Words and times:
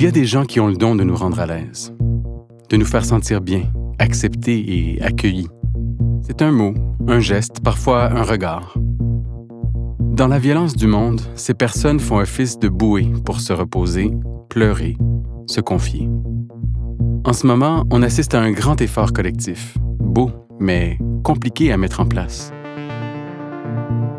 Il 0.00 0.04
y 0.04 0.06
a 0.06 0.12
des 0.12 0.26
gens 0.26 0.44
qui 0.44 0.60
ont 0.60 0.68
le 0.68 0.76
don 0.76 0.94
de 0.94 1.02
nous 1.02 1.16
rendre 1.16 1.40
à 1.40 1.46
l'aise, 1.46 1.92
de 2.70 2.76
nous 2.76 2.84
faire 2.84 3.04
sentir 3.04 3.40
bien, 3.40 3.64
acceptés 3.98 4.64
et 4.68 5.02
accueillis. 5.02 5.48
C'est 6.22 6.40
un 6.40 6.52
mot, 6.52 6.72
un 7.08 7.18
geste, 7.18 7.64
parfois 7.64 8.04
un 8.04 8.22
regard. 8.22 8.78
Dans 9.98 10.28
la 10.28 10.38
violence 10.38 10.76
du 10.76 10.86
monde, 10.86 11.20
ces 11.34 11.52
personnes 11.52 11.98
font 11.98 12.18
office 12.18 12.60
de 12.60 12.68
bouée 12.68 13.10
pour 13.24 13.40
se 13.40 13.52
reposer, 13.52 14.12
pleurer, 14.48 14.96
se 15.48 15.60
confier. 15.60 16.08
En 17.24 17.32
ce 17.32 17.48
moment, 17.48 17.84
on 17.90 18.00
assiste 18.04 18.36
à 18.36 18.40
un 18.40 18.52
grand 18.52 18.80
effort 18.80 19.12
collectif, 19.12 19.76
beau, 19.80 20.30
mais 20.60 20.96
compliqué 21.24 21.72
à 21.72 21.76
mettre 21.76 21.98
en 21.98 22.06
place. 22.06 22.52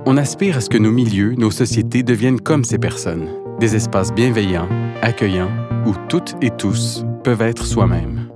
On 0.05 0.17
aspire 0.17 0.57
à 0.57 0.59
ce 0.59 0.69
que 0.69 0.77
nos 0.77 0.91
milieux, 0.91 1.35
nos 1.35 1.51
sociétés 1.51 2.03
deviennent 2.03 2.41
comme 2.41 2.65
ces 2.65 2.79
personnes, 2.79 3.29
des 3.59 3.75
espaces 3.75 4.13
bienveillants, 4.13 4.69
accueillants, 5.01 5.51
où 5.85 5.93
toutes 6.07 6.35
et 6.41 6.49
tous 6.49 7.03
peuvent 7.25 7.41
être 7.41 7.65
soi-même. 7.65 8.29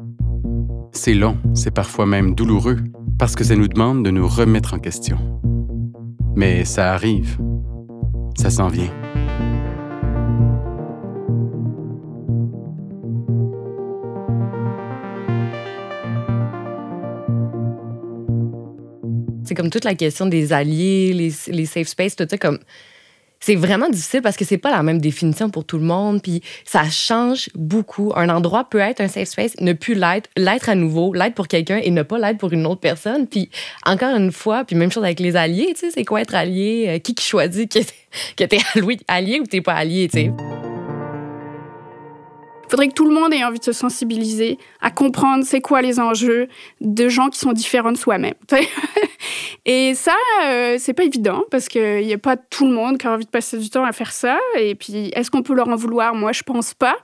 C'est 0.92 1.14
long, 1.14 1.38
c'est 1.54 1.74
parfois 1.74 2.06
même 2.06 2.36
douloureux, 2.36 2.78
parce 3.18 3.36
que 3.36 3.46
ça 3.46 3.56
nous 3.56 3.70
demande 3.70 4.04
de 4.04 4.12
nous 4.12 4.28
remettre 4.28 4.74
en 4.74 4.80
question. 4.80 5.18
Mais 6.36 6.66
ça 6.66 6.92
arrive. 6.92 7.38
Ça 8.38 8.50
s'en 8.50 8.68
vient. 8.68 8.92
C'est 19.46 19.56
comme 19.56 19.70
toute 19.70 19.86
la 19.86 19.96
question 19.96 20.26
des 20.26 20.52
alliés, 20.52 21.14
les, 21.14 21.66
safe 21.66 21.88
spaces, 21.88 22.16
tout 22.18 22.26
ça, 22.30 22.38
comme 22.38 22.60
c'est 23.46 23.56
vraiment 23.56 23.90
difficile 23.90 24.22
parce 24.22 24.38
que 24.38 24.46
c'est 24.46 24.58
pas 24.58 24.72
la 24.72 24.84
même 24.84 25.02
définition 25.02 25.50
pour 25.50 25.66
tout 25.66 25.78
le 25.78 25.84
monde, 25.84 26.22
puis 26.22 26.42
ça 26.64 26.90
change 26.90 27.50
beaucoup. 27.56 28.14
Un 28.16 28.30
endroit 28.30 28.64
peut 28.64 28.80
être 28.80 29.02
un 29.02 29.10
safe 29.10 29.28
space, 29.28 29.60
ne 29.60 29.74
plus 29.74 29.96
l'être, 29.96 30.30
l'être 30.38 30.70
à 30.70 30.76
nouveau, 30.76 31.14
l'être 31.14 31.36
pour 31.36 31.50
quelqu'un 31.50 31.82
et 31.84 31.92
ne 31.92 32.04
pas 32.04 32.18
l'être 32.20 32.38
pour 32.38 32.54
une 32.54 32.66
autre 32.66 32.80
personne. 32.80 33.28
Puis 33.28 33.50
encore 33.86 34.16
une 34.16 34.32
fois, 34.32 34.64
puis 34.64 34.78
même 34.78 34.94
chose 34.94 35.04
avec 35.04 35.20
les 35.20 35.36
alliés, 35.36 35.74
tu 35.74 35.82
sais, 35.82 35.92
c'est 35.92 36.06
quoi 36.06 36.22
être 36.22 36.36
allié? 36.36 36.86
Euh, 36.88 37.00
qui 37.00 37.16
qui 37.16 37.26
choisit 37.26 37.70
que 38.38 38.44
t'es 38.46 38.60
allié 39.10 39.42
ou 39.42 39.46
t'es 39.46 39.60
pas 39.60 39.74
allié, 39.74 40.08
tu 40.08 40.20
sais? 40.20 40.32
Il 42.66 42.70
faudrait 42.70 42.88
que 42.88 42.94
tout 42.94 43.10
le 43.10 43.14
monde 43.14 43.34
ait 43.34 43.44
envie 43.44 43.60
de 43.60 43.66
se 43.66 43.74
sensibiliser 43.74 44.58
à 44.80 44.90
comprendre 44.90 45.44
c'est 45.46 45.60
quoi 45.60 45.82
les 45.82 46.00
enjeux 46.00 46.48
de 46.80 47.10
gens 47.10 47.28
qui 47.28 47.40
sont 47.40 47.52
différents 47.52 47.92
de 47.92 47.98
soi-même. 47.98 48.36
Et 49.66 49.94
ça, 49.96 50.16
euh, 50.46 50.76
c'est 50.78 50.94
pas 50.94 51.04
évident 51.04 51.46
parce 51.50 51.70
qu'il 51.70 52.06
n'y 52.06 52.14
a 52.14 52.18
pas 52.18 52.36
tout 52.36 52.66
le 52.66 52.74
monde 52.74 52.98
qui 52.98 53.08
a 53.08 53.14
envie 53.14 53.24
de 53.24 53.30
passer 53.30 53.58
du 53.58 53.70
temps 53.70 53.86
à 53.86 53.94
faire 53.94 54.12
ça. 54.12 54.38
Et 54.60 54.76
puis, 54.76 55.10
est-ce 55.16 55.32
qu'on 55.32 55.42
peut 55.42 55.54
leur 55.54 55.70
en 55.70 55.76
vouloir? 55.76 56.14
Moi, 56.16 56.34
je 56.34 56.44
pense 56.44 56.74
pas. 56.74 56.98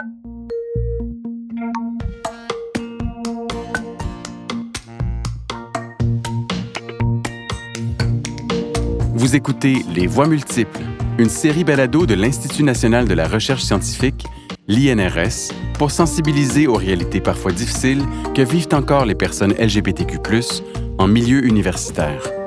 Vous 9.14 9.36
écoutez 9.36 9.78
Les 9.96 10.08
Voix 10.08 10.28
multiples, 10.28 10.82
une 11.18 11.30
série 11.30 11.64
balado 11.64 12.06
de 12.06 12.14
l'Institut 12.14 12.64
national 12.64 13.08
de 13.08 13.14
la 13.14 13.28
recherche 13.28 13.64
scientifique 13.64 14.26
l'INRS, 14.68 15.52
pour 15.80 15.90
sensibiliser 15.90 16.68
aux 16.68 16.76
réalités 16.76 17.22
parfois 17.22 17.52
difficiles 17.52 18.04
que 18.36 18.44
vivent 18.44 18.68
encore 18.74 19.06
les 19.06 19.16
personnes 19.16 19.54
LGBTQ 19.54 20.20
en 21.00 21.08
milieu 21.08 21.44
universitaire. 21.44 22.39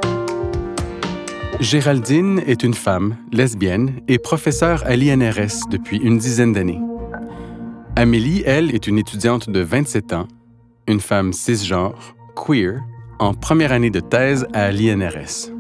Géraldine 1.63 2.43
est 2.45 2.65
une 2.65 2.75
femme, 2.75 3.17
lesbienne 3.31 4.01
et 4.09 4.19
professeure 4.19 4.83
à 4.85 4.97
l'INRS 4.97 5.69
depuis 5.71 5.99
une 5.99 6.19
dizaine 6.19 6.53
d'années. 6.53 6.81
Amélie, 7.95 8.43
elle, 8.45 8.75
est 8.75 8.89
une 8.89 8.99
étudiante 8.99 9.49
de 9.49 9.61
27 9.61 10.13
ans, 10.13 10.27
une 10.89 10.99
femme 10.99 11.33
cisgenre, 11.33 12.17
queer, 12.35 12.81
en 13.21 13.33
première 13.33 13.71
année 13.71 13.91
de 13.91 14.01
thèse 14.01 14.45
à 14.53 14.73
l'INRS. 14.73 15.53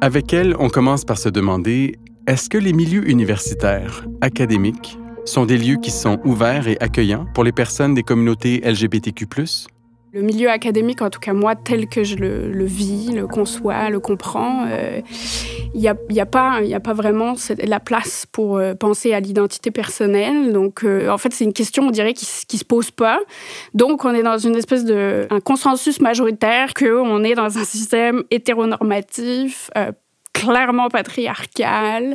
Avec 0.00 0.32
elle, 0.32 0.56
on 0.58 0.70
commence 0.70 1.04
par 1.04 1.18
se 1.18 1.28
demander 1.28 1.94
est-ce 2.26 2.48
que 2.48 2.58
les 2.58 2.72
milieux 2.72 3.08
universitaires, 3.08 4.06
académiques, 4.20 4.98
sont 5.24 5.46
des 5.46 5.56
lieux 5.56 5.78
qui 5.80 5.92
sont 5.92 6.18
ouverts 6.24 6.66
et 6.66 6.78
accueillants 6.80 7.26
pour 7.32 7.44
les 7.44 7.52
personnes 7.52 7.94
des 7.94 8.02
communautés 8.02 8.60
LGBTQ⁇ 8.64 9.26
le 10.12 10.22
milieu 10.22 10.50
académique, 10.50 11.02
en 11.02 11.10
tout 11.10 11.20
cas 11.20 11.32
moi, 11.32 11.54
tel 11.54 11.88
que 11.88 12.02
je 12.02 12.16
le, 12.16 12.64
vis, 12.64 13.12
le 13.12 13.26
conçois, 13.26 13.90
le 13.90 14.00
comprends, 14.00 14.64
il 14.66 14.72
euh, 14.72 15.00
n'y 15.74 15.88
a, 15.88 15.96
y 16.10 16.20
a, 16.20 16.26
pas, 16.26 16.62
y 16.62 16.74
a 16.74 16.80
pas 16.80 16.94
vraiment 16.94 17.34
la 17.62 17.80
place 17.80 18.26
pour 18.30 18.56
euh, 18.56 18.74
penser 18.74 19.12
à 19.12 19.20
l'identité 19.20 19.70
personnelle. 19.70 20.52
Donc, 20.52 20.84
euh, 20.84 21.10
en 21.10 21.18
fait, 21.18 21.32
c'est 21.32 21.44
une 21.44 21.52
question, 21.52 21.84
on 21.84 21.90
dirait, 21.90 22.14
qui, 22.14 22.26
qui 22.46 22.58
se 22.58 22.64
pose 22.64 22.90
pas. 22.90 23.20
Donc, 23.74 24.04
on 24.04 24.14
est 24.14 24.22
dans 24.22 24.38
une 24.38 24.56
espèce 24.56 24.84
de 24.84 25.26
un 25.30 25.40
consensus 25.40 26.00
majoritaire 26.00 26.74
qu'on 26.74 27.22
est 27.22 27.34
dans 27.34 27.58
un 27.58 27.64
système 27.64 28.24
hétéronormatif, 28.30 29.70
clairement 30.38 30.88
patriarcal, 30.88 32.14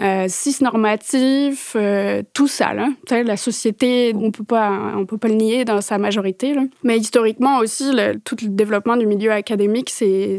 euh, 0.00 0.26
cisnormatif, 0.28 1.74
euh, 1.74 2.22
tout 2.34 2.48
ça. 2.48 2.74
Là. 2.74 2.88
La 3.10 3.36
société, 3.36 4.12
on 4.14 4.30
peut 4.30 4.44
pas, 4.44 4.92
on 4.94 5.06
peut 5.06 5.16
pas 5.16 5.28
le 5.28 5.34
nier 5.34 5.64
dans 5.64 5.80
sa 5.80 5.98
majorité. 5.98 6.54
Mais 6.82 6.98
historiquement 6.98 7.58
aussi, 7.58 7.90
tout 8.24 8.36
le 8.42 8.48
développement 8.48 8.96
du 8.96 9.06
milieu 9.06 9.32
académique, 9.32 9.90
c'est 9.90 10.38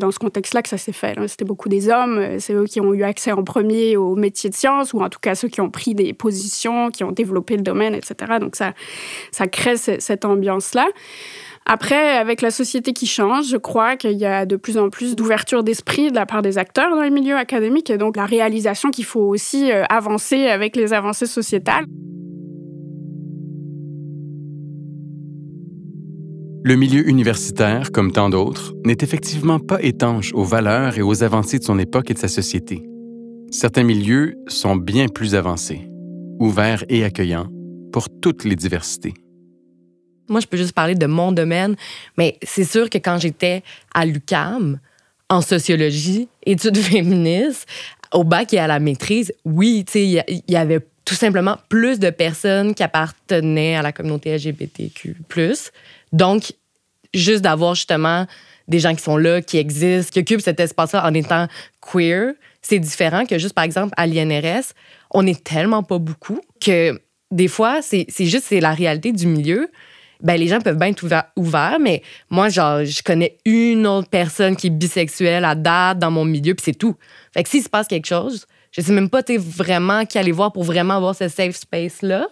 dans 0.00 0.10
ce 0.10 0.18
contexte-là 0.18 0.62
que 0.62 0.68
ça 0.68 0.78
s'est 0.78 0.92
fait. 0.92 1.16
C'était 1.28 1.44
beaucoup 1.44 1.68
des 1.68 1.88
hommes, 1.88 2.18
euh, 2.18 2.36
c'est 2.38 2.52
eux 2.52 2.64
qui 2.64 2.80
ont 2.80 2.92
eu 2.94 3.04
accès 3.04 3.32
en 3.32 3.44
premier 3.44 3.96
aux 3.96 4.16
métiers 4.16 4.50
de 4.50 4.54
sciences, 4.54 4.92
ou 4.92 5.00
en 5.00 5.08
tout 5.08 5.20
cas 5.20 5.34
ceux 5.34 5.48
qui 5.48 5.60
ont 5.60 5.70
pris 5.70 5.94
des 5.94 6.12
positions, 6.12 6.90
qui 6.90 7.04
ont 7.04 7.12
développé 7.12 7.56
le 7.56 7.62
domaine, 7.62 7.94
etc. 7.94 8.38
Donc 8.40 8.56
ça, 8.56 8.72
ça 9.30 9.46
crée 9.46 9.76
cette 9.76 10.24
ambiance-là. 10.24 10.86
Après, 11.68 12.16
avec 12.16 12.42
la 12.42 12.52
société 12.52 12.92
qui 12.92 13.08
change, 13.08 13.48
je 13.48 13.56
crois 13.56 13.96
qu'il 13.96 14.12
y 14.12 14.24
a 14.24 14.46
de 14.46 14.54
plus 14.54 14.78
en 14.78 14.88
plus 14.88 15.16
d'ouverture 15.16 15.64
d'esprit 15.64 16.10
de 16.12 16.14
la 16.14 16.24
part 16.24 16.40
des 16.40 16.58
acteurs 16.58 16.90
dans 16.94 17.02
les 17.02 17.10
milieux 17.10 17.36
académiques 17.36 17.90
et 17.90 17.98
donc 17.98 18.16
la 18.16 18.24
réalisation 18.24 18.90
qu'il 18.90 19.04
faut 19.04 19.20
aussi 19.20 19.72
euh, 19.72 19.82
avancer 19.88 20.46
avec 20.46 20.76
les 20.76 20.92
avancées 20.92 21.26
sociétales. 21.26 21.84
Le 26.62 26.76
milieu 26.76 27.08
universitaire, 27.08 27.90
comme 27.90 28.12
tant 28.12 28.30
d'autres, 28.30 28.72
n'est 28.84 28.98
effectivement 29.00 29.58
pas 29.58 29.82
étanche 29.82 30.32
aux 30.34 30.44
valeurs 30.44 30.96
et 30.96 31.02
aux 31.02 31.24
avancées 31.24 31.58
de 31.58 31.64
son 31.64 31.80
époque 31.80 32.12
et 32.12 32.14
de 32.14 32.18
sa 32.18 32.28
société. 32.28 32.84
Certains 33.50 33.84
milieux 33.84 34.36
sont 34.46 34.76
bien 34.76 35.08
plus 35.08 35.34
avancés, 35.34 35.88
ouverts 36.38 36.84
et 36.88 37.04
accueillants 37.04 37.48
pour 37.92 38.06
toutes 38.20 38.44
les 38.44 38.56
diversités. 38.56 39.14
Moi, 40.28 40.40
je 40.40 40.46
peux 40.46 40.56
juste 40.56 40.72
parler 40.72 40.94
de 40.94 41.06
mon 41.06 41.32
domaine, 41.32 41.76
mais 42.16 42.38
c'est 42.42 42.64
sûr 42.64 42.90
que 42.90 42.98
quand 42.98 43.18
j'étais 43.18 43.62
à 43.94 44.04
l'UCAM, 44.04 44.78
en 45.28 45.40
sociologie, 45.40 46.28
études 46.44 46.76
féministes, 46.78 47.68
au 48.12 48.24
bac 48.24 48.52
et 48.54 48.58
à 48.58 48.66
la 48.66 48.78
maîtrise, 48.78 49.32
oui, 49.44 49.84
tu 49.86 49.92
sais, 49.92 50.04
il 50.06 50.42
y, 50.48 50.56
avait 50.56 50.80
tout 51.04 51.14
simplement 51.14 51.56
plus 51.68 51.98
de 51.98 52.10
personnes 52.10 52.74
qui 52.74 52.82
appartenaient 52.82 53.76
à 53.76 53.82
la 53.82 53.92
communauté 53.92 54.36
LGBTQ+. 54.36 55.16
Donc, 56.12 56.52
juste 57.12 57.42
d'avoir 57.42 57.74
justement 57.74 58.26
des 58.68 58.78
gens 58.78 58.94
qui 58.94 59.02
sont 59.02 59.16
là, 59.16 59.42
qui 59.42 59.58
existent, 59.58 60.12
qui 60.12 60.20
occupent 60.20 60.40
cet 60.40 60.60
espace-là 60.60 61.04
en 61.04 61.14
étant 61.14 61.46
queer, 61.80 62.32
c'est 62.62 62.78
différent 62.78 63.26
que 63.26 63.38
juste, 63.38 63.54
par 63.54 63.64
exemple, 63.64 63.94
à 63.96 64.06
l'INRS, 64.06 64.72
on 65.10 65.22
n'est 65.22 65.36
tellement 65.36 65.82
pas 65.82 65.98
beaucoup 65.98 66.40
que 66.60 67.00
des 67.30 67.48
fois, 67.48 67.80
c'est 67.82 68.06
juste 68.20 68.46
c'est 68.48 68.60
la 68.60 68.72
réalité 68.72 69.12
du 69.12 69.26
milieu 69.26 69.68
ben 70.22 70.36
les 70.36 70.48
gens 70.48 70.60
peuvent 70.60 70.78
bien 70.78 70.88
être 70.88 71.04
ouverts, 71.36 71.78
mais 71.80 72.02
moi, 72.30 72.48
genre, 72.48 72.84
je 72.84 73.02
connais 73.02 73.36
une 73.44 73.86
autre 73.86 74.08
personne 74.08 74.56
qui 74.56 74.68
est 74.68 74.70
bisexuelle 74.70 75.44
à 75.44 75.54
date 75.54 75.98
dans 75.98 76.10
mon 76.10 76.24
milieu, 76.24 76.54
puis 76.54 76.64
c'est 76.64 76.78
tout. 76.78 76.96
Fait 77.32 77.42
que 77.42 77.48
s'il 77.48 77.62
se 77.62 77.68
passe 77.68 77.88
quelque 77.88 78.06
chose, 78.06 78.46
je 78.72 78.80
sais 78.80 78.92
même 78.92 79.08
pas 79.08 79.22
vraiment 79.38 80.04
qui 80.04 80.18
aller 80.18 80.32
voir 80.32 80.52
pour 80.52 80.64
vraiment 80.64 80.96
avoir 80.96 81.14
ce 81.14 81.28
safe 81.28 81.56
space-là. 81.56 82.28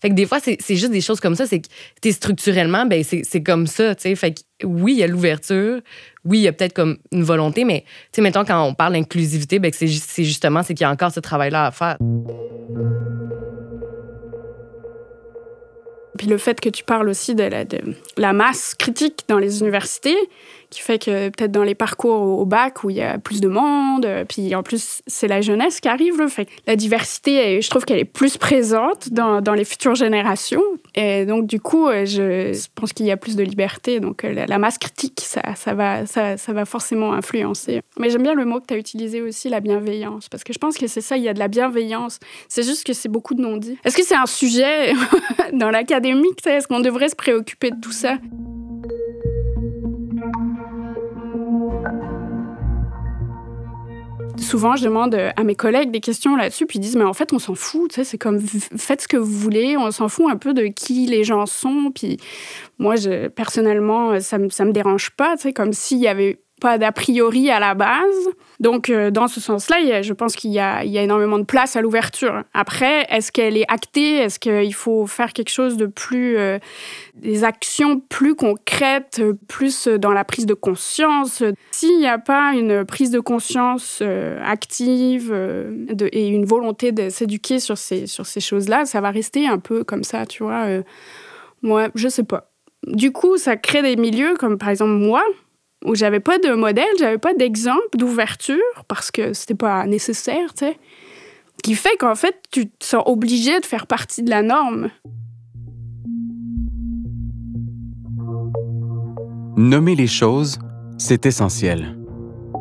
Fait 0.00 0.08
que 0.08 0.14
des 0.14 0.24
fois, 0.24 0.38
c'est 0.40 0.76
juste 0.76 0.92
des 0.92 1.02
choses 1.02 1.20
comme 1.20 1.34
ça. 1.34 1.46
C'est 1.46 1.60
que 1.60 2.10
structurellement, 2.10 2.86
ben 2.86 3.04
c'est 3.04 3.42
comme 3.42 3.66
ça, 3.66 3.94
tu 3.94 4.02
sais. 4.02 4.14
Fait 4.14 4.32
que 4.32 4.66
oui, 4.66 4.92
il 4.92 4.98
y 4.98 5.02
a 5.02 5.06
l'ouverture. 5.06 5.80
Oui, 6.24 6.38
il 6.38 6.42
y 6.42 6.48
a 6.48 6.52
peut-être 6.52 6.72
comme 6.72 6.96
une 7.12 7.22
volonté, 7.22 7.64
mais 7.64 7.80
tu 7.80 8.16
sais, 8.16 8.22
mettons, 8.22 8.44
quand 8.44 8.62
on 8.64 8.72
parle 8.72 8.94
d'inclusivité, 8.94 9.58
ben 9.58 9.70
c'est 9.74 9.88
justement, 10.24 10.62
c'est 10.62 10.74
qu'il 10.74 10.84
y 10.84 10.86
a 10.86 10.90
encore 10.90 11.12
ce 11.12 11.20
travail-là 11.20 11.66
à 11.66 11.70
faire. 11.70 11.98
Puis 16.20 16.28
le 16.28 16.36
fait 16.36 16.60
que 16.60 16.68
tu 16.68 16.84
parles 16.84 17.08
aussi 17.08 17.34
de 17.34 17.48
la, 18.18 18.32
masse 18.34 18.74
critique 18.74 19.22
dans 19.26 19.38
les 19.38 19.60
universités, 19.60 20.18
qui 20.70 20.80
fait 20.80 20.98
que 20.98 21.28
peut-être 21.28 21.50
dans 21.50 21.64
les 21.64 21.74
parcours 21.74 22.38
au 22.38 22.46
bac 22.46 22.84
où 22.84 22.90
il 22.90 22.96
y 22.96 23.02
a 23.02 23.18
plus 23.18 23.40
de 23.40 23.48
monde, 23.48 24.06
euh, 24.06 24.24
puis 24.24 24.54
en 24.54 24.62
plus 24.62 25.02
c'est 25.06 25.26
la 25.26 25.40
jeunesse 25.40 25.80
qui 25.80 25.88
arrive, 25.88 26.18
là, 26.18 26.28
fait 26.28 26.48
la 26.66 26.76
diversité, 26.76 27.60
je 27.60 27.68
trouve 27.68 27.84
qu'elle 27.84 27.98
est 27.98 28.04
plus 28.04 28.38
présente 28.38 29.12
dans, 29.12 29.40
dans, 29.40 29.54
les 29.54 29.64
futures 29.64 29.96
générations. 29.96 30.62
Et 30.94 31.26
donc 31.26 31.46
du 31.46 31.60
coup, 31.60 31.88
euh, 31.88 32.06
je 32.06 32.68
pense 32.74 32.92
qu'il 32.92 33.06
y 33.06 33.10
a 33.10 33.16
plus 33.16 33.36
de 33.36 33.42
liberté. 33.42 33.98
Donc 33.98 34.24
euh, 34.24 34.46
la, 34.46 34.58
masse 34.58 34.78
critique, 34.78 35.20
ça, 35.24 35.74
va, 35.74 36.06
ça 36.06 36.52
va 36.52 36.64
forcément 36.64 37.12
influencer. 37.12 37.82
Mais 37.98 38.10
j'aime 38.10 38.22
bien 38.22 38.34
le 38.34 38.44
mot 38.44 38.60
que 38.60 38.66
tu 38.66 38.74
as 38.74 38.78
utilisé 38.78 39.20
aussi, 39.22 39.48
la 39.48 39.60
bienveillance, 39.60 40.28
parce 40.28 40.44
que 40.44 40.52
je 40.52 40.58
pense 40.58 40.78
que 40.78 40.86
c'est 40.86 41.00
ça, 41.00 41.16
il 41.16 41.24
y 41.24 41.28
a 41.28 41.34
de 41.34 41.40
la 41.40 41.48
bienveillance. 41.48 42.20
C'est 42.48 42.62
juste 42.62 42.86
que 42.86 42.92
c'est 42.92 43.08
beaucoup 43.08 43.34
de 43.34 43.42
non-dits. 43.42 43.78
Est-ce 43.84 43.96
que 43.96 44.04
c'est 44.04 44.14
un 44.14 44.26
sujet 44.26 44.92
dans 45.52 45.70
l'académique 45.70 46.46
Est-ce 46.46 46.68
qu'on 46.68 46.80
devrait 46.80 47.08
se 47.08 47.16
préoccuper 47.16 47.70
de 47.70 47.80
tout 47.80 47.92
ça? 47.92 48.18
Souvent, 54.38 54.76
je 54.76 54.84
demande 54.84 55.14
à 55.14 55.44
mes 55.44 55.54
collègues 55.54 55.90
des 55.90 56.00
questions 56.00 56.36
là-dessus, 56.36 56.66
puis 56.66 56.78
ils 56.78 56.82
disent, 56.82 56.96
mais 56.96 57.04
en 57.04 57.12
fait, 57.12 57.32
on 57.32 57.38
s'en 57.38 57.54
fout, 57.54 58.00
c'est 58.02 58.18
comme, 58.18 58.40
faites 58.40 59.02
ce 59.02 59.08
que 59.08 59.16
vous 59.16 59.38
voulez, 59.38 59.76
on 59.76 59.90
s'en 59.90 60.08
fout 60.08 60.26
un 60.30 60.36
peu 60.36 60.54
de 60.54 60.66
qui 60.66 61.06
les 61.06 61.24
gens 61.24 61.46
sont, 61.46 61.90
puis 61.94 62.18
moi, 62.78 62.96
je, 62.96 63.28
personnellement, 63.28 64.20
ça 64.20 64.38
ne 64.38 64.44
me, 64.44 64.50
ça 64.50 64.64
me 64.64 64.72
dérange 64.72 65.10
pas, 65.10 65.36
comme 65.54 65.72
s'il 65.72 65.98
y 65.98 66.08
avait 66.08 66.40
pas 66.60 66.78
d'a 66.78 66.92
priori 66.92 67.50
à 67.50 67.58
la 67.58 67.74
base. 67.74 68.28
Donc, 68.60 68.90
euh, 68.90 69.10
dans 69.10 69.26
ce 69.26 69.40
sens-là, 69.40 70.02
je 70.02 70.12
pense 70.12 70.36
qu'il 70.36 70.50
y, 70.50 70.58
a 70.58 70.84
énormément 70.84 71.38
de 71.38 71.44
place 71.44 71.76
à 71.76 71.80
l'ouverture. 71.80 72.44
Après, 72.52 73.06
est-ce 73.08 73.32
qu'elle 73.32 73.56
est 73.56 73.64
actée? 73.68 74.16
Est-ce 74.16 74.38
qu'il 74.38 74.74
faut 74.74 75.06
faire 75.06 75.32
quelque 75.32 75.48
chose 75.48 75.76
de 75.76 75.86
plus. 75.86 76.36
Euh, 76.36 76.58
des 77.14 77.44
actions 77.44 78.00
plus 78.00 78.34
concrètes, 78.34 79.22
plus 79.48 79.88
dans 79.88 80.12
la 80.12 80.24
prise 80.24 80.46
de 80.46 80.54
conscience? 80.54 81.42
S'il 81.70 81.98
n'y 81.98 82.06
a 82.06 82.18
pas 82.18 82.52
une 82.54 82.84
prise 82.84 83.10
de 83.10 83.20
conscience 83.20 84.00
euh, 84.02 84.38
active 84.44 85.32
et 85.32 86.28
une 86.28 86.44
volonté 86.44 86.92
de 86.92 87.08
s'éduquer 87.08 87.60
sur 87.60 87.78
ces, 87.78 88.06
sur 88.06 88.26
ces 88.26 88.40
choses-là, 88.40 88.84
ça 88.84 89.00
va 89.00 89.10
rester 89.10 89.46
un 89.46 89.58
peu 89.58 89.84
comme 89.84 90.04
ça, 90.04 90.26
tu 90.26 90.42
vois. 90.42 90.66
moi, 91.62 91.88
je 91.94 92.08
sais 92.08 92.24
pas. 92.24 92.50
Du 92.86 93.12
coup, 93.12 93.36
ça 93.36 93.56
crée 93.56 93.82
des 93.82 93.96
milieux 93.96 94.34
comme 94.38 94.56
par 94.56 94.70
exemple 94.70 94.92
moi, 94.92 95.22
où 95.84 95.94
j'avais 95.94 96.20
pas 96.20 96.38
de 96.38 96.52
modèle, 96.52 96.84
j'avais 96.98 97.18
pas 97.18 97.34
d'exemple 97.34 97.96
d'ouverture 97.96 98.84
parce 98.88 99.10
que 99.10 99.32
c'était 99.32 99.54
pas 99.54 99.86
nécessaire, 99.86 100.52
tu 100.54 100.66
sais. 100.66 100.78
Qui 101.62 101.74
fait 101.74 101.96
qu'en 101.98 102.14
fait, 102.14 102.36
tu 102.50 102.68
te 102.68 102.84
sens 102.84 103.02
obligé 103.06 103.60
de 103.60 103.66
faire 103.66 103.86
partie 103.86 104.22
de 104.22 104.30
la 104.30 104.42
norme. 104.42 104.90
Nommer 109.56 109.94
les 109.94 110.06
choses, 110.06 110.58
c'est 110.96 111.26
essentiel. 111.26 111.98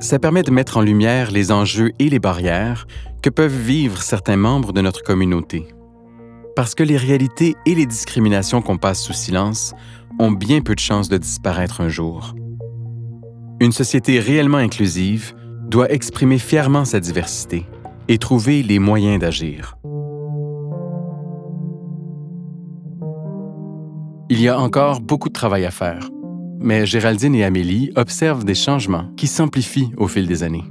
Ça 0.01 0.19
permet 0.19 0.43
de 0.43 0.51
mettre 0.51 0.77
en 0.77 0.81
lumière 0.81 1.31
les 1.31 1.51
enjeux 1.51 1.91
et 1.99 2.09
les 2.09 2.19
barrières 2.19 2.87
que 3.21 3.29
peuvent 3.29 3.55
vivre 3.55 4.01
certains 4.01 4.37
membres 4.37 4.73
de 4.73 4.81
notre 4.81 5.03
communauté. 5.03 5.67
Parce 6.55 6.75
que 6.75 6.83
les 6.83 6.97
réalités 6.97 7.55
et 7.65 7.75
les 7.75 7.85
discriminations 7.85 8.61
qu'on 8.61 8.77
passe 8.77 9.01
sous 9.01 9.13
silence 9.13 9.73
ont 10.19 10.31
bien 10.31 10.61
peu 10.61 10.75
de 10.75 10.79
chances 10.79 11.09
de 11.09 11.17
disparaître 11.17 11.79
un 11.81 11.89
jour. 11.89 12.33
Une 13.61 13.73
société 13.73 14.19
réellement 14.19 14.57
inclusive 14.57 15.33
doit 15.67 15.91
exprimer 15.91 16.37
fièrement 16.37 16.85
sa 16.85 17.01
diversité 17.01 17.65
et 18.07 18.17
trouver 18.17 18.63
les 18.63 18.79
moyens 18.79 19.19
d'agir. 19.19 19.75
Il 24.29 24.39
y 24.39 24.47
a 24.47 24.57
encore 24.57 25.01
beaucoup 25.01 25.27
de 25.27 25.33
travail 25.33 25.65
à 25.65 25.71
faire, 25.71 26.09
mais 26.57 26.85
Géraldine 26.85 27.35
et 27.35 27.43
Amélie 27.43 27.91
observent 27.97 28.45
des 28.45 28.55
changements 28.55 29.11
qui 29.17 29.27
s'amplifient 29.27 29.91
au 29.97 30.07
fil 30.07 30.25
des 30.25 30.43
années. 30.43 30.63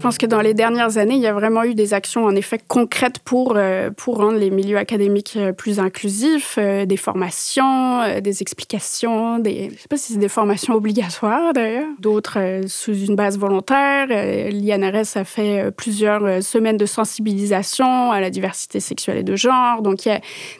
Je 0.00 0.02
pense 0.02 0.16
que 0.16 0.24
dans 0.24 0.40
les 0.40 0.54
dernières 0.54 0.96
années, 0.96 1.16
il 1.16 1.20
y 1.20 1.26
a 1.26 1.34
vraiment 1.34 1.62
eu 1.62 1.74
des 1.74 1.92
actions 1.92 2.24
en 2.24 2.34
effet 2.34 2.58
concrètes 2.66 3.18
pour, 3.18 3.52
euh, 3.56 3.90
pour 3.90 4.16
rendre 4.16 4.38
les 4.38 4.48
milieux 4.48 4.78
académiques 4.78 5.34
euh, 5.36 5.52
plus 5.52 5.78
inclusifs, 5.78 6.56
euh, 6.56 6.86
des 6.86 6.96
formations, 6.96 8.18
des 8.18 8.40
explications, 8.40 9.38
des, 9.38 9.68
je 9.76 9.82
sais 9.82 9.88
pas 9.88 9.98
si 9.98 10.14
c'est 10.14 10.18
des 10.18 10.30
formations 10.30 10.72
obligatoires 10.80 11.52
d'ailleurs, 11.52 11.84
d'autres 11.98 12.62
sous 12.66 12.94
une 12.94 13.14
base 13.14 13.38
volontaire. 13.38 14.06
L'INRS 14.08 15.18
a 15.18 15.24
fait 15.24 15.70
plusieurs 15.70 16.42
semaines 16.42 16.78
de 16.78 16.86
sensibilisation 16.86 18.10
à 18.10 18.22
la 18.22 18.30
diversité 18.30 18.80
sexuelle 18.80 19.18
et 19.18 19.22
de 19.22 19.36
genre. 19.36 19.82
Donc 19.82 20.06
il 20.06 20.18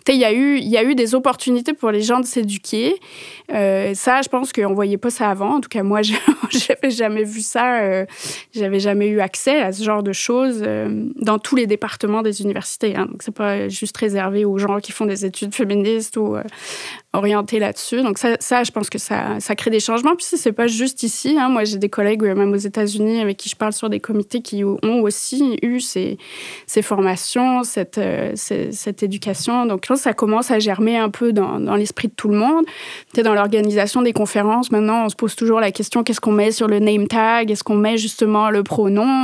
y 0.09 0.25
a, 0.25 0.33
y 0.33 0.35
eu, 0.35 0.59
y 0.59 0.77
a 0.77 0.85
eu 0.85 0.95
des 0.95 1.15
opportunités 1.15 1.73
pour 1.73 1.93
les 1.93 2.03
gens 2.03 2.21
de 2.21 2.27
s'éduquer. 2.27 2.97
ça, 3.49 4.21
je 4.21 4.29
pense 4.29 4.53
qu'on 4.53 4.75
voyait 4.75 4.99
pas 4.99 5.09
ça 5.09 5.31
avant. 5.31 5.55
En 5.55 5.61
tout 5.63 5.71
cas, 5.71 5.83
moi, 5.83 6.03
j'avais 6.51 6.91
jamais 6.91 7.25
vu 7.25 7.41
ça. 7.41 8.05
j'avais 8.55 8.81
jamais 8.81 9.09
eu 9.09 9.21
à 9.47 9.73
ce 9.73 9.83
genre 9.83 10.03
de 10.03 10.13
choses 10.13 10.63
euh, 10.67 11.07
dans 11.17 11.39
tous 11.39 11.57
les 11.57 11.67
départements 11.67 12.23
des 12.23 12.43
universités. 12.43 12.97
Hein. 12.97 13.07
Donc, 13.11 13.23
c'est 13.23 13.35
pas 13.35 13.69
juste 13.69 13.97
réservé 13.97 14.45
aux 14.45 14.59
gens 14.59 14.81
qui 14.81 14.93
font 14.93 15.07
des 15.07 15.25
études 15.25 15.55
féministes 15.55 16.17
ou 16.17 16.37
euh, 16.37 16.43
orienté 17.13 17.59
là-dessus. 17.59 18.03
Donc 18.03 18.19
ça, 18.19 18.63
je 18.63 18.71
pense 18.71 18.89
que 18.89 18.99
ça, 18.99 19.39
crée 19.57 19.71
des 19.71 19.81
changements. 19.81 20.15
Puis 20.15 20.27
c'est 20.37 20.53
pas 20.53 20.67
juste 20.67 21.03
ici. 21.03 21.37
Hein. 21.39 21.49
Moi, 21.49 21.65
j'ai 21.65 21.79
des 21.79 21.89
collègues, 21.89 22.23
euh, 22.25 22.35
même 22.35 22.53
aux 22.53 22.57
États-Unis, 22.57 23.21
avec 23.21 23.37
qui 23.37 23.49
je 23.49 23.57
parle 23.57 23.73
sur 23.73 23.91
des 23.91 24.01
comités 24.01 24.43
qui 24.43 24.65
ont 24.65 25.03
aussi 25.03 25.59
eu 25.63 25.81
ces, 25.81 26.19
formations, 26.83 27.65
cette, 27.65 27.99
éducation. 29.03 29.67
Donc 29.67 29.87
je 29.89 29.95
ça 29.95 30.13
commence 30.13 30.51
à 30.51 30.59
germer 30.59 30.97
un 30.97 31.11
peu 31.11 31.33
dans, 31.33 31.59
l'esprit 31.77 32.09
de 32.09 32.15
tout 32.15 32.29
le 32.29 32.37
monde. 32.37 32.65
Dans 33.23 33.35
l'organisation 33.35 34.03
des 34.03 34.13
conférences, 34.13 34.71
maintenant, 34.71 35.07
on 35.07 35.09
se 35.09 35.17
pose 35.17 35.35
toujours 35.35 35.61
la 35.61 35.73
question 35.73 36.03
qu'est-ce 36.03 36.21
qu'on 36.21 36.33
met 36.33 36.53
sur 36.53 36.69
le 36.69 36.79
name 36.79 37.07
tag? 37.09 37.51
Est-ce 37.51 37.65
qu'on 37.65 37.77
met 37.77 37.99
justement 37.99 38.51
le 38.51 38.63
pronom? 38.63 39.20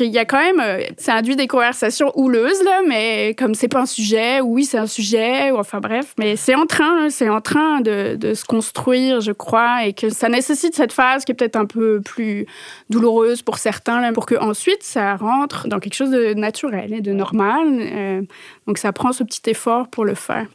Y 0.00 0.18
a 0.18 0.24
quand 0.24 0.38
même, 0.38 0.60
euh, 0.60 0.82
ça 0.96 1.14
induit 1.14 1.36
des 1.36 1.46
conversations 1.46 2.12
houleuses, 2.14 2.62
là, 2.64 2.80
mais 2.86 3.34
comme 3.38 3.54
c'est 3.54 3.68
pas 3.68 3.80
un 3.80 3.86
sujet, 3.86 4.40
oui, 4.40 4.64
c'est 4.64 4.78
un 4.78 4.86
sujet, 4.86 5.50
ou 5.50 5.58
enfin 5.58 5.80
bref, 5.80 6.14
mais 6.18 6.36
c'est 6.36 6.54
en 6.54 6.66
train, 6.66 7.10
c'est 7.10 7.28
en 7.28 7.40
train 7.40 7.80
de, 7.80 8.34
se 8.34 8.44
construire, 8.44 9.20
je 9.20 9.32
crois, 9.32 9.84
et 9.84 9.92
que 9.92 10.10
ça 10.10 10.28
nécessite 10.28 10.74
cette 10.74 10.92
phase 10.92 11.24
qui 11.24 11.32
est 11.32 11.34
peut-être 11.34 11.56
un 11.56 11.66
peu 11.66 12.00
plus 12.00 12.46
douloureuse 12.88 13.42
pour 13.42 13.58
certains, 13.58 14.12
pour 14.12 14.26
que 14.26 14.34
ensuite 14.36 14.82
ça 14.82 15.16
rentre 15.16 15.68
dans 15.68 15.78
quelque 15.78 15.94
chose 15.94 16.10
de 16.10 16.34
naturel 16.34 16.92
et 16.92 17.00
de 17.00 17.12
normal. 17.12 17.66
Euh, 17.80 18.22
donc 18.66 18.78
ça 18.78 18.92
prend 18.92 19.12
ce 19.12 19.24
petit 19.24 19.42
effort 19.50 19.88
pour 19.88 20.04
le 20.04 20.14
faire. 20.14 20.46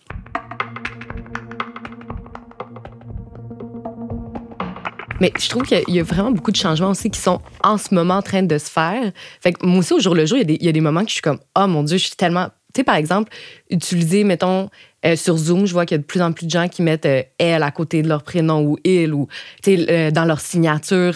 Mais 5.26 5.34
je 5.40 5.50
trouve 5.50 5.64
qu'il 5.64 5.82
y 5.88 6.00
a 6.00 6.04
vraiment 6.04 6.30
beaucoup 6.30 6.52
de 6.52 6.56
changements 6.56 6.92
aussi 6.92 7.10
qui 7.10 7.20
sont 7.20 7.42
en 7.64 7.80
ce 7.80 7.96
moment 7.96 8.18
en 8.18 8.22
train 8.22 8.44
de 8.44 8.58
se 8.60 8.70
faire. 8.70 9.12
Fait 9.42 9.54
que 9.54 9.66
moi 9.66 9.80
aussi, 9.80 9.92
au 9.94 10.00
jour 10.00 10.14
le 10.14 10.28
jour, 10.28 10.38
il 10.38 10.64
y, 10.64 10.70
a 10.70 10.72
des, 10.72 10.82
moments 10.82 11.02
que 11.02 11.08
je 11.08 11.14
suis 11.14 11.22
comme, 11.24 11.40
oh 11.58 11.66
mon 11.66 11.82
Dieu, 11.82 11.98
je 11.98 12.06
suis 12.06 12.16
tellement. 12.16 12.50
Tu 12.76 12.82
sais, 12.82 12.84
par 12.84 12.94
exemple, 12.94 13.32
utiliser, 13.72 14.24
mettons, 14.24 14.70
euh, 15.06 15.16
sur 15.16 15.38
Zoom, 15.38 15.66
je 15.66 15.74
vois 15.74 15.86
qu'il 15.86 15.96
y 15.96 16.00
a 16.00 16.02
de 16.02 16.04
plus 16.04 16.22
en 16.22 16.32
plus 16.32 16.46
de 16.46 16.52
gens 16.52 16.68
qui 16.68 16.82
mettent 16.82 17.06
euh, 17.06 17.22
elle 17.38 17.62
à 17.64 17.72
côté 17.72 18.02
de 18.02 18.08
leur 18.08 18.24
prénom 18.24 18.64
ou 18.64 18.78
il 18.84 19.14
ou 19.14 19.28
euh, 19.68 20.10
dans 20.12 20.26
leur 20.26 20.40
signature 20.40 21.14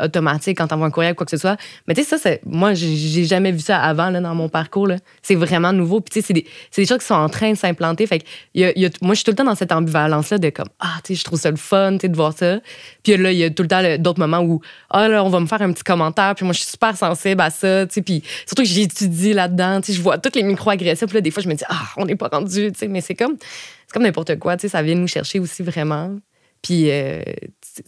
automatique 0.00 0.58
quand 0.58 0.66
t'envoies 0.66 0.88
un 0.88 0.90
courriel 0.90 1.12
ou 1.12 1.14
quoi 1.14 1.26
que 1.26 1.30
ce 1.30 1.36
soit. 1.36 1.56
Mais 1.86 1.94
tu 1.94 2.02
sais, 2.02 2.18
ça, 2.18 2.30
moi, 2.44 2.74
j'ai 2.74 3.24
jamais 3.24 3.52
vu 3.52 3.60
ça 3.60 3.78
avant 3.78 4.10
là, 4.10 4.20
dans 4.20 4.34
mon 4.34 4.48
parcours. 4.48 4.88
C'est 5.22 5.36
vraiment 5.36 5.72
nouveau. 5.72 6.00
Puis 6.00 6.10
tu 6.10 6.20
sais, 6.20 6.26
c'est 6.26 6.32
des, 6.32 6.46
des, 6.76 6.86
choses 6.86 6.98
qui 6.98 7.06
sont 7.06 7.14
en 7.14 7.28
train 7.28 7.52
de 7.52 7.56
s'implanter. 7.56 8.06
Fait 8.06 8.24
a, 8.56 8.72
moi, 9.02 9.14
je 9.14 9.16
suis 9.16 9.24
tout 9.24 9.30
le 9.30 9.36
temps 9.36 9.44
dans 9.44 9.54
cette 9.54 9.72
ambivalence-là 9.72 10.38
de 10.38 10.50
comme, 10.50 10.68
ah, 10.80 10.96
tu 11.04 11.14
sais, 11.14 11.20
je 11.20 11.24
trouve 11.24 11.38
ça 11.38 11.50
le 11.50 11.56
fun 11.56 11.92
de 11.92 12.16
voir 12.16 12.32
ça. 12.32 12.58
Puis 13.04 13.16
là, 13.16 13.30
il 13.30 13.38
y 13.38 13.44
a 13.44 13.50
tout 13.50 13.62
le 13.62 13.68
temps 13.68 13.82
d'autres 13.98 14.20
moments 14.20 14.40
où, 14.40 14.60
ah, 14.90 15.08
là, 15.08 15.22
on 15.22 15.28
va 15.28 15.38
me 15.38 15.46
faire 15.46 15.62
un 15.62 15.72
petit 15.72 15.84
commentaire. 15.84 16.34
Puis 16.34 16.44
moi, 16.44 16.52
je 16.52 16.60
suis 16.60 16.70
super 16.70 16.96
sensible 16.96 17.40
à 17.40 17.50
ça. 17.50 17.86
Puis 17.86 18.22
surtout 18.46 18.62
que 18.62 18.68
j'étudie 18.68 19.32
là-dedans. 19.32 19.80
Je 19.86 20.00
vois 20.00 20.18
toutes 20.18 20.34
les 20.34 20.42
micro-agressions. 20.42 21.06
Puis 21.06 21.14
là, 21.14 21.20
des 21.20 21.30
fois, 21.30 21.42
je 21.42 21.48
me 21.48 21.54
dis, 21.54 21.64
ah, 21.68 21.90
on 21.96 22.06
n'est 22.06 22.16
pas 22.16 22.28
rendu. 22.28 22.72
Mais 22.88 23.00
c'est 23.00 23.19
c'est 23.28 23.92
comme 23.92 24.02
n'importe 24.02 24.38
quoi, 24.38 24.56
tu 24.56 24.62
sais, 24.62 24.68
ça 24.68 24.82
vient 24.82 24.94
nous 24.94 25.08
chercher 25.08 25.40
aussi 25.40 25.62
vraiment. 25.62 26.16
Puis, 26.62 26.90
euh, 26.90 27.22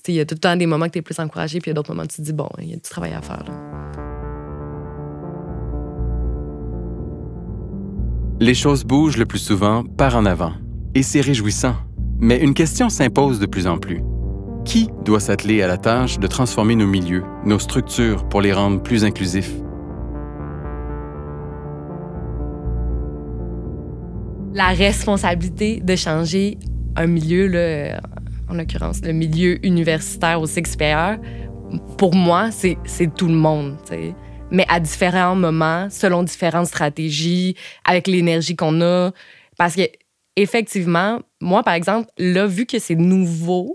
il 0.08 0.14
y 0.14 0.20
a 0.20 0.24
tout 0.24 0.34
le 0.34 0.40
temps 0.40 0.56
des 0.56 0.66
moments 0.66 0.86
que 0.86 0.92
tu 0.92 0.98
es 0.98 1.02
plus 1.02 1.18
encouragé, 1.18 1.60
puis 1.60 1.70
il 1.70 1.72
y 1.72 1.74
a 1.74 1.74
d'autres 1.74 1.92
moments 1.92 2.04
où 2.04 2.06
tu 2.06 2.16
te 2.16 2.22
dis, 2.22 2.32
bon, 2.32 2.48
il 2.58 2.70
y 2.70 2.72
a 2.72 2.76
du 2.76 2.82
travail 2.82 3.12
à 3.12 3.22
faire. 3.22 3.44
Les 8.40 8.54
choses 8.54 8.84
bougent 8.84 9.18
le 9.18 9.26
plus 9.26 9.38
souvent 9.38 9.84
par 9.84 10.16
en 10.16 10.24
avant, 10.24 10.54
et 10.94 11.02
c'est 11.02 11.20
réjouissant. 11.20 11.76
Mais 12.18 12.38
une 12.38 12.54
question 12.54 12.88
s'impose 12.88 13.38
de 13.38 13.46
plus 13.46 13.66
en 13.66 13.78
plus. 13.78 14.00
Qui 14.64 14.88
doit 15.04 15.20
s'atteler 15.20 15.62
à 15.62 15.66
la 15.66 15.76
tâche 15.76 16.18
de 16.18 16.26
transformer 16.26 16.76
nos 16.76 16.86
milieux, 16.86 17.24
nos 17.44 17.58
structures 17.58 18.28
pour 18.28 18.40
les 18.40 18.52
rendre 18.52 18.82
plus 18.82 19.04
inclusifs? 19.04 19.52
La 24.54 24.68
responsabilité 24.68 25.80
de 25.80 25.96
changer 25.96 26.58
un 26.96 27.06
milieu, 27.06 27.46
là, 27.46 28.00
en 28.48 28.54
l'occurrence 28.54 29.00
le 29.02 29.12
milieu 29.12 29.64
universitaire 29.64 30.40
au 30.40 30.46
supérieur, 30.46 31.18
pour 31.96 32.14
moi, 32.14 32.50
c'est 32.50 33.14
tout 33.14 33.28
le 33.28 33.34
monde. 33.34 33.76
Mais 34.50 34.66
à 34.68 34.80
différents 34.80 35.34
moments, 35.34 35.88
selon 35.90 36.22
différentes 36.22 36.66
stratégies, 36.66 37.56
avec 37.84 38.06
l'énergie 38.06 38.54
qu'on 38.54 38.82
a. 38.82 39.12
Parce 39.56 39.74
que 39.74 39.82
effectivement, 40.36 41.20
moi, 41.40 41.62
par 41.62 41.74
exemple, 41.74 42.10
là, 42.18 42.46
vu 42.46 42.66
que 42.66 42.78
c'est 42.78 42.94
nouveau, 42.94 43.72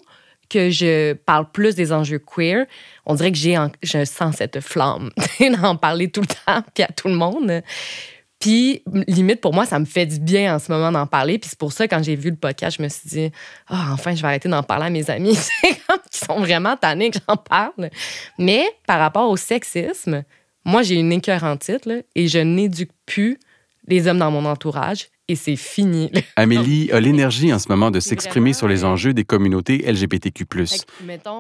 que 0.50 0.70
je 0.70 1.14
parle 1.14 1.52
plus 1.52 1.76
des 1.76 1.92
enjeux 1.92 2.20
queer, 2.20 2.68
on 3.06 3.16
dirait 3.16 3.32
que 3.32 3.38
j'ai 3.38 3.58
je 3.84 4.06
sens 4.06 4.36
cette 4.38 4.60
flamme 4.60 5.10
d'en 5.62 5.76
parler 5.76 6.10
tout 6.10 6.22
le 6.22 6.28
temps, 6.28 6.64
puis 6.74 6.84
à 6.84 6.88
tout 6.88 7.08
le 7.08 7.16
monde. 7.16 7.64
Puis, 8.40 8.84
limite, 9.08 9.42
pour 9.42 9.54
moi, 9.54 9.66
ça 9.66 9.80
me 9.80 9.86
fait 9.86 10.06
du 10.06 10.20
bien 10.20 10.56
en 10.56 10.60
ce 10.60 10.72
moment 10.72 10.92
d'en 10.92 11.08
parler. 11.08 11.40
Puis 11.40 11.50
c'est 11.50 11.60
pour 11.60 11.74
ça, 11.74 11.88
quand 11.88 12.04
j'ai 12.04 12.16
vu 12.16 12.30
le 12.30 12.36
podcast, 12.36 12.78
je 12.78 12.84
me 12.84 12.90
suis 12.90 13.10
dit, 13.10 13.32
ah, 13.68 13.90
enfin, 13.94 14.14
je 14.14 14.22
vais 14.22 14.28
arrêter 14.28 14.48
d'en 14.48 14.64
parler 14.64 14.86
à 14.86 14.90
mes 14.90 15.10
amis 15.10 15.38
qui 16.12 16.20
sont 16.20 16.40
vraiment 16.40 16.78
tannés 16.78 17.10
que 17.10 17.18
j'en 17.28 17.36
parle. 17.36 17.90
Mais 18.38 18.64
par 18.86 19.00
rapport 19.00 19.30
au 19.30 19.38
sexisme, 19.38 20.24
moi, 20.66 20.84
j'ai 20.84 20.96
une 20.96 21.12
écœur 21.12 21.44
en 21.44 21.58
titre 21.58 22.04
et 22.14 22.28
je 22.28 22.40
n'éduque 22.40 22.92
plus 23.06 23.40
les 23.88 24.08
hommes 24.08 24.20
dans 24.20 24.32
mon 24.32 24.46
entourage 24.46 25.08
et 25.28 25.36
c'est 25.36 25.56
fini. 25.56 26.12
Amélie 26.36 26.92
a 26.92 27.00
l'énergie 27.00 27.52
en 27.54 27.60
ce 27.60 27.70
moment 27.70 27.92
de 27.92 28.00
s'exprimer 28.00 28.54
sur 28.54 28.68
les 28.68 28.84
enjeux 28.84 29.14
des 29.14 29.24
communautés 29.24 29.84
LGBTQ. 29.92 30.46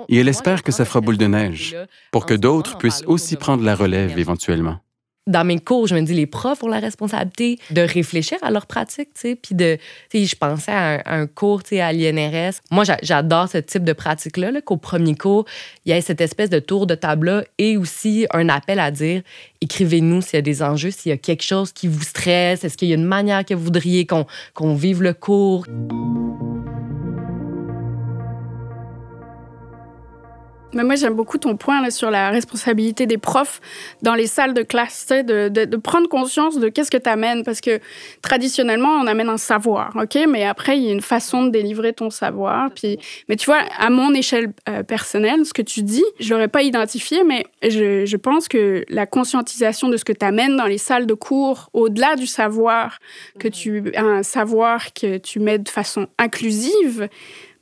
Et 0.10 0.18
elle 0.18 0.28
espère 0.28 0.64
que 0.64 0.72
ça 0.72 0.86
fera 0.86 1.02
boule 1.02 1.18
de 1.18 1.28
neige 1.28 1.76
pour 2.12 2.26
que 2.26 2.34
d'autres 2.34 2.78
puissent 2.78 3.04
aussi 3.06 3.36
prendre 3.36 3.64
la 3.64 3.76
relève 3.76 4.18
éventuellement 4.18 4.80
dans 5.28 5.46
mes 5.46 5.60
cours, 5.60 5.88
je 5.88 5.96
me 5.96 6.02
dis, 6.02 6.14
les 6.14 6.26
profs 6.26 6.64
ont 6.64 6.68
la 6.68 6.80
responsabilité 6.80 7.60
de 7.72 7.82
réfléchir 7.82 8.38
à 8.42 8.50
leur 8.50 8.66
pratique, 8.66 9.10
tu 9.14 9.22
sais, 9.22 9.36
puis 9.36 9.56
de, 9.56 9.78
tu 10.10 10.20
sais, 10.20 10.26
je 10.26 10.36
pensais 10.36 10.72
à 10.72 11.02
un, 11.06 11.28
cours, 11.28 11.64
tu 11.64 11.70
sais, 11.70 11.82
à 11.82 11.92
l'INRS. 11.92 12.56
Moi, 12.72 12.84
j'adore 13.04 13.50
ce 13.50 13.58
type 13.58 13.84
de 13.84 13.94
pratique-là, 13.94 14.52
-là, 14.52 14.62
qu'au 14.62 14.78
premier 14.78 15.16
cours, 15.16 15.46
il 15.86 15.94
y 15.94 15.98
ait 15.98 16.02
cette 16.02 16.22
espèce 16.22 16.50
de 16.50 16.60
tour 16.60 16.88
de 16.88 16.96
table-là 16.96 17.44
et 17.58 17.78
aussi 17.78 18.26
un 18.34 18.50
appel 18.50 18.80
à 18.80 18.92
dire, 18.92 19.22
écrivez-nous 19.62 20.22
s'il 20.22 20.36
y 20.36 20.38
a 20.38 20.42
des 20.42 20.64
enjeux, 20.64 20.92
s'il 20.92 21.10
y 21.10 21.14
a 21.14 21.18
quelque 21.18 21.44
chose 21.44 21.72
qui 21.72 21.88
vous 21.88 22.04
stresse, 22.04 22.64
est-ce 22.64 22.78
qu'il 22.78 22.88
y 22.88 22.94
a 22.94 22.96
une 22.96 23.04
manière 23.04 23.44
que 23.44 23.54
vous 23.54 23.66
voudriez 23.66 24.06
qu'on 24.06 24.76
vive 24.76 25.02
le 25.02 25.14
cours? 25.14 25.66
Mais 30.78 30.84
moi, 30.84 30.94
j'aime 30.94 31.16
beaucoup 31.16 31.40
ton 31.40 31.58
point 31.58 31.90
sur 31.90 32.12
la 32.12 32.30
responsabilité 32.30 33.08
des 33.08 33.18
profs 33.18 33.62
dans 34.04 34.14
les 34.14 34.28
salles 34.28 34.54
de 34.54 34.62
classe, 34.62 35.08
de, 35.08 35.76
prendre 35.78 36.08
conscience 36.08 36.60
de 36.60 36.70
qu'est-ce 36.70 36.92
que 36.92 36.98
tu 36.98 37.10
amènes. 37.10 37.44
Parce 37.44 37.62
que 37.62 37.80
traditionnellement, 38.22 38.90
on 38.90 39.08
amène 39.08 39.30
un 39.30 39.38
savoir, 39.38 39.96
OK? 39.96 40.20
Mais 40.30 40.46
après, 40.46 40.78
il 40.78 40.84
y 40.84 40.90
a 40.90 40.94
une 40.94 41.02
façon 41.02 41.46
de 41.46 41.50
délivrer 41.50 41.94
ton 41.94 42.12
savoir. 42.12 42.70
Puis, 42.76 43.00
mais 43.28 43.38
tu 43.38 43.48
vois, 43.48 43.62
à 43.80 43.90
mon 43.90 44.14
échelle 44.14 44.54
euh, 44.70 44.84
personnelle, 44.84 45.46
ce 45.48 45.54
que 45.54 45.64
tu 45.64 45.82
dis, 45.82 46.06
je 46.20 46.32
l'aurais 46.32 46.48
pas 46.48 46.62
identifié, 46.62 47.24
mais 47.24 47.46
je, 47.64 48.06
je, 48.06 48.18
pense 48.18 48.48
que 48.48 48.86
la 48.90 49.08
conscientisation 49.08 49.90
de 49.90 49.98
ce 49.98 50.06
que 50.06 50.14
tu 50.14 50.26
amènes 50.26 50.58
dans 50.58 50.66
les 50.66 50.78
salles 50.78 51.08
de 51.08 51.16
cours, 51.16 51.72
au-delà 51.74 52.16
du 52.16 52.28
savoir, 52.28 53.00
que 53.40 53.48
tu, 53.48 53.92
un 53.96 54.22
savoir 54.22 54.94
que 54.94 55.18
tu 55.18 55.40
mets 55.40 55.58
de 55.58 55.70
façon 55.70 56.06
inclusive, 56.20 57.10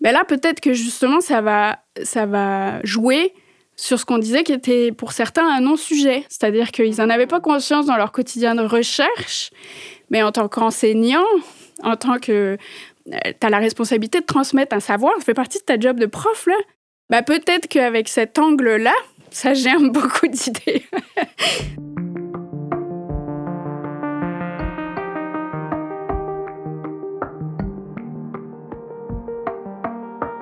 ben 0.01 0.11
là, 0.11 0.23
peut-être 0.25 0.59
que 0.59 0.73
justement, 0.73 1.21
ça 1.21 1.41
va, 1.41 1.79
ça 2.03 2.25
va 2.25 2.83
jouer 2.83 3.33
sur 3.75 3.99
ce 3.99 4.05
qu'on 4.05 4.17
disait 4.17 4.43
qui 4.43 4.53
était 4.53 4.91
pour 4.91 5.11
certains 5.11 5.47
un 5.47 5.61
non-sujet. 5.61 6.23
C'est-à-dire 6.29 6.71
qu'ils 6.71 6.95
n'en 6.97 7.09
avaient 7.09 7.27
pas 7.27 7.41
conscience 7.41 7.85
dans 7.85 7.97
leur 7.97 8.11
quotidien 8.11 8.55
de 8.55 8.61
recherche, 8.61 9.51
mais 10.09 10.23
en 10.23 10.31
tant 10.31 10.47
qu'enseignant, 10.47 11.25
en 11.83 11.95
tant 11.95 12.19
que... 12.19 12.57
Euh, 13.11 13.17
tu 13.39 13.45
as 13.45 13.49
la 13.49 13.59
responsabilité 13.59 14.19
de 14.19 14.25
transmettre 14.25 14.75
un 14.75 14.79
savoir, 14.79 15.13
ça 15.17 15.23
fait 15.23 15.33
partie 15.35 15.59
de 15.59 15.63
ta 15.63 15.79
job 15.79 15.99
de 15.99 16.07
prof, 16.07 16.47
là. 16.47 16.55
Ben 17.09 17.21
peut-être 17.21 17.67
qu'avec 17.67 18.07
cet 18.09 18.39
angle-là, 18.39 18.93
ça 19.29 19.53
germe 19.53 19.89
beaucoup 19.91 20.27
d'idées. 20.27 20.83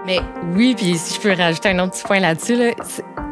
Mais 0.05 0.19
oui, 0.55 0.75
puis 0.75 0.97
si 0.97 1.15
je 1.15 1.19
peux 1.21 1.31
rajouter 1.31 1.69
un 1.69 1.79
autre 1.79 1.93
petit 1.93 2.03
point 2.03 2.19
là-dessus, 2.19 2.57
là, 2.57 2.71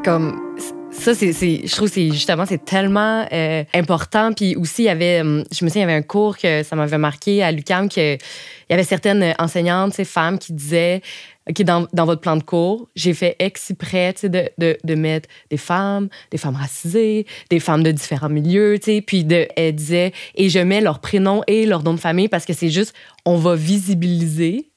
comme 0.06 0.56
ça, 0.90 1.14
c'est, 1.14 1.34
je 1.34 1.76
trouve 1.76 1.90
c'est 1.90 2.12
justement 2.12 2.46
c'est 2.46 2.64
tellement 2.64 3.26
euh, 3.32 3.64
important. 3.74 4.32
Puis 4.32 4.56
aussi, 4.56 4.84
il 4.84 4.86
y 4.86 4.90
avait, 4.90 5.20
hum, 5.20 5.44
je 5.52 5.66
me 5.66 5.70
souviens, 5.70 5.84
il 5.84 5.90
y 5.90 5.92
avait 5.92 6.00
un 6.00 6.02
cours 6.02 6.38
que 6.38 6.64
ça 6.64 6.78
m'avait 6.78 6.98
marqué 6.98 7.44
à 7.44 7.52
l'UCAM 7.52 7.90
que 7.90 8.16
il 8.16 8.70
y 8.70 8.74
avait 8.74 8.86
certaines 8.86 9.34
enseignantes, 9.38 9.94
ces 9.94 10.06
femmes 10.06 10.40
qui 10.40 10.54
disaient 10.54 11.02
OK, 11.50 11.62
dans, 11.64 11.88
dans, 11.92 12.06
votre 12.06 12.22
plan 12.22 12.38
de 12.38 12.44
cours, 12.44 12.88
j'ai 12.96 13.14
fait 13.14 13.36
exprès 13.40 14.14
de, 14.24 14.50
de, 14.58 14.78
de, 14.84 14.96
mettre 14.96 15.28
des 15.50 15.58
femmes, 15.58 16.08
des 16.30 16.38
femmes 16.38 16.56
racisées, 16.56 17.26
des 17.50 17.60
femmes 17.60 17.84
de 17.84 17.92
différents 17.92 18.30
milieux, 18.30 18.78
puis 19.06 19.26
de, 19.26 19.48
elle 19.58 19.74
disait, 19.74 20.14
et 20.36 20.50
je 20.50 20.60
mets 20.60 20.82
leur 20.82 21.00
prénom 21.00 21.42
et 21.48 21.66
leur 21.66 21.84
nom 21.84 21.96
de 21.96 22.00
famille 22.00 22.30
parce 22.30 22.46
que 22.46 22.54
c'est 22.54 22.70
juste, 22.70 22.94
on 23.26 23.38
va 23.38 23.56
visibiliser 23.56 24.71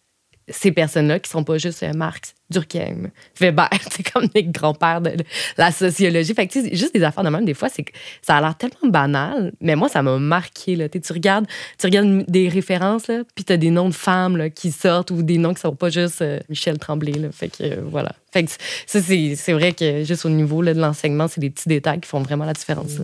ces 0.48 0.72
personnes-là 0.72 1.18
qui 1.18 1.30
sont 1.30 1.44
pas 1.44 1.58
juste 1.58 1.82
euh, 1.82 1.92
Marx, 1.94 2.34
Durkheim, 2.50 3.10
Weber, 3.40 3.68
c'est 3.90 4.10
comme 4.10 4.26
des 4.26 4.44
grands-pères 4.44 5.00
de 5.00 5.12
la 5.56 5.72
sociologie. 5.72 6.34
Fait 6.34 6.46
que, 6.46 6.74
juste 6.74 6.94
des 6.94 7.02
affaires 7.02 7.24
de 7.24 7.30
même, 7.30 7.44
des 7.44 7.54
fois, 7.54 7.68
c'est 7.68 7.84
ça 8.22 8.36
a 8.36 8.40
l'air 8.40 8.56
tellement 8.56 8.90
banal, 8.90 9.52
mais 9.60 9.76
moi, 9.76 9.88
ça 9.88 10.02
m'a 10.02 10.18
marqué. 10.18 10.76
Là. 10.76 10.88
Tu 10.88 11.00
regardes, 11.12 11.46
tu 11.78 11.86
regardes 11.86 12.24
des 12.28 12.48
références, 12.48 13.08
là, 13.08 13.22
puis 13.34 13.44
tu 13.44 13.52
as 13.52 13.56
des 13.56 13.70
noms 13.70 13.88
de 13.88 13.94
femmes 13.94 14.36
là, 14.36 14.50
qui 14.50 14.70
sortent 14.70 15.10
ou 15.10 15.22
des 15.22 15.38
noms 15.38 15.54
qui 15.54 15.60
sont 15.60 15.74
pas 15.74 15.88
juste 15.88 16.22
euh, 16.22 16.40
Michel 16.48 16.78
Tremblay. 16.78 17.12
Là. 17.12 17.28
Fait 17.32 17.48
que, 17.48 17.62
euh, 17.62 17.82
voilà. 17.84 18.12
Fait 18.32 18.44
que 18.44 18.50
ça, 18.86 19.00
c'est 19.00 19.52
vrai 19.52 19.72
que 19.72 20.04
juste 20.04 20.24
au 20.24 20.30
niveau 20.30 20.60
là, 20.60 20.74
de 20.74 20.80
l'enseignement, 20.80 21.28
c'est 21.28 21.40
des 21.40 21.50
petits 21.50 21.68
détails 21.68 22.00
qui 22.00 22.08
font 22.08 22.20
vraiment 22.20 22.44
la 22.44 22.52
différence. 22.52 22.98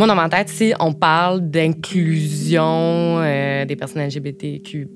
Moi, 0.00 0.06
dans 0.06 0.28
tête, 0.30 0.48
si 0.48 0.72
on 0.80 0.94
parle 0.94 1.42
d'inclusion 1.50 3.18
euh, 3.20 3.66
des 3.66 3.76
personnes 3.76 4.02
LGBTQ, 4.02 4.88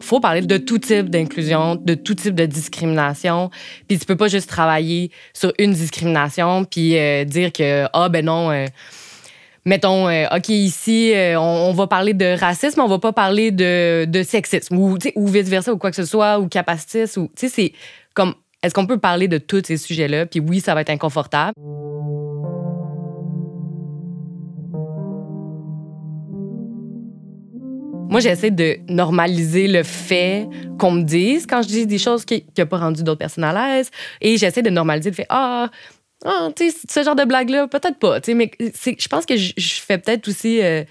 faut 0.00 0.18
parler 0.18 0.40
de 0.40 0.56
tout 0.56 0.78
type 0.78 1.08
d'inclusion, 1.08 1.76
de 1.76 1.94
tout 1.94 2.16
type 2.16 2.34
de 2.34 2.46
discrimination. 2.46 3.50
Puis 3.86 4.00
tu 4.00 4.06
peux 4.06 4.16
pas 4.16 4.26
juste 4.26 4.48
travailler 4.48 5.12
sur 5.34 5.52
une 5.60 5.72
discrimination 5.72 6.64
puis 6.64 6.98
euh, 6.98 7.22
dire 7.22 7.52
que, 7.52 7.86
ah, 7.92 8.08
ben 8.08 8.24
non. 8.24 8.50
Euh, 8.50 8.66
mettons, 9.64 10.08
OK, 10.08 10.48
ici, 10.48 11.12
on, 11.36 11.72
va 11.72 11.86
parler 11.86 12.12
de 12.12 12.36
racisme, 12.36 12.80
on 12.80 12.88
va 12.88 12.98
pas 12.98 13.12
parler 13.12 13.52
de, 13.52 14.04
de 14.04 14.22
sexisme 14.24 14.76
ou, 14.76 14.98
ou 15.14 15.26
vice-versa 15.28 15.72
ou 15.72 15.78
quoi 15.78 15.90
que 15.90 15.96
ce 15.96 16.04
soit, 16.04 16.40
ou 16.40 16.48
capacitisme. 16.48 17.20
Ou, 17.20 17.30
tu 17.36 17.46
sais, 17.46 17.48
c'est 17.48 17.72
comme, 18.14 18.34
est-ce 18.64 18.74
qu'on 18.74 18.86
peut 18.86 18.98
parler 18.98 19.28
de 19.28 19.38
tous 19.38 19.62
ces 19.64 19.76
sujets-là? 19.76 20.26
Puis 20.26 20.40
oui, 20.40 20.58
ça 20.58 20.74
va 20.74 20.80
être 20.80 20.90
inconfortable. 20.90 21.52
Moi, 28.10 28.18
j'essaie 28.18 28.50
de 28.50 28.78
normaliser 28.88 29.68
le 29.68 29.84
fait 29.84 30.48
qu'on 30.78 30.90
me 30.90 31.02
dise 31.02 31.46
quand 31.46 31.62
je 31.62 31.68
dis 31.68 31.86
des 31.86 31.98
choses 31.98 32.24
qui 32.24 32.44
n'ont 32.58 32.66
pas 32.66 32.78
rendu 32.78 33.04
d'autres 33.04 33.20
personnes 33.20 33.44
à 33.44 33.52
l'aise. 33.52 33.90
Et 34.20 34.36
j'essaie 34.36 34.62
de 34.62 34.70
normaliser 34.70 35.10
le 35.10 35.14
fait 35.14 35.26
Ah, 35.28 35.70
ah 36.24 36.48
tu 36.54 36.70
sais, 36.70 36.76
ce 36.88 37.04
genre 37.04 37.14
de 37.14 37.24
blague-là, 37.24 37.68
peut-être 37.68 37.98
pas. 38.00 38.18
Mais 38.34 38.50
je 38.58 39.08
pense 39.08 39.24
que 39.24 39.36
je, 39.36 39.52
fais 39.80 39.98
peut-être 39.98 40.28
aussi. 40.28 40.60
Euh, 40.60 40.84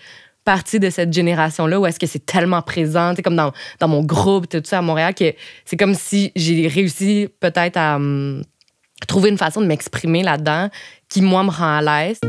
partie 0.46 0.80
de 0.80 0.90
cette 0.90 1.14
génération-là 1.14 1.80
où 1.80 1.86
est-ce 1.86 2.00
que 2.00 2.08
c'est 2.08 2.26
tellement 2.26 2.64
présent, 2.64 3.14
comme 3.24 3.36
dans, 3.36 3.52
dans 3.80 3.88
mon 3.88 4.02
groupe, 4.02 4.50
tout 4.50 4.62
ça 4.64 4.80
à 4.80 4.82
Montréal, 4.82 5.14
que 5.14 5.36
c'est 5.64 5.78
comme 5.78 5.94
si 5.94 6.32
j'ai 6.36 6.68
réussi 6.68 7.30
peut-être 7.40 7.78
à 7.78 7.98
hum, 7.98 8.42
trouver 9.08 9.30
une 9.30 9.38
façon 9.38 9.62
de 9.62 9.68
m'exprimer 9.68 10.24
là-dedans 10.24 10.70
qui, 11.08 11.22
moi, 11.22 11.44
me 11.44 11.52
rend 11.52 11.78
à 11.78 11.82
l'aise. 11.82 12.20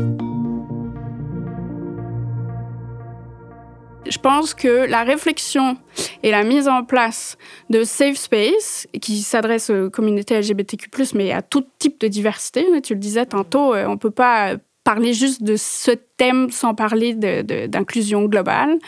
Je 4.11 4.19
pense 4.19 4.53
que 4.53 4.89
la 4.89 5.03
réflexion 5.03 5.77
et 6.21 6.31
la 6.31 6.43
mise 6.43 6.67
en 6.67 6.83
place 6.83 7.37
de 7.69 7.85
safe 7.85 8.17
space, 8.17 8.87
qui 9.01 9.21
s'adresse 9.21 9.69
aux 9.69 9.89
communautés 9.89 10.37
LGBTQ+, 10.37 10.89
mais 11.15 11.31
à 11.31 11.41
tout 11.41 11.63
type 11.79 11.99
de 12.01 12.09
diversité, 12.09 12.65
tu 12.83 12.93
le 12.93 12.99
disais 12.99 13.25
tantôt, 13.25 13.73
euh, 13.73 13.85
on 13.85 13.91
ne 13.91 13.95
peut 13.95 14.11
pas 14.11 14.55
parler 14.83 15.13
juste 15.13 15.43
de 15.43 15.55
ce 15.55 15.91
thème 16.17 16.49
sans 16.49 16.75
parler 16.75 17.13
d'inclusion 17.13 18.25
globale. 18.25 18.79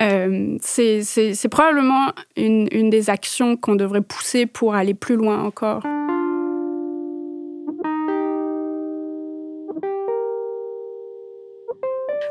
Euh, 0.00 0.56
c'est 0.60 1.48
probablement 1.50 2.12
une, 2.36 2.68
une 2.70 2.88
des 2.88 3.10
actions 3.10 3.56
qu'on 3.56 3.74
devrait 3.74 4.00
pousser 4.00 4.46
pour 4.46 4.76
aller 4.76 4.94
plus 4.94 5.16
loin 5.16 5.42
encore. 5.42 5.82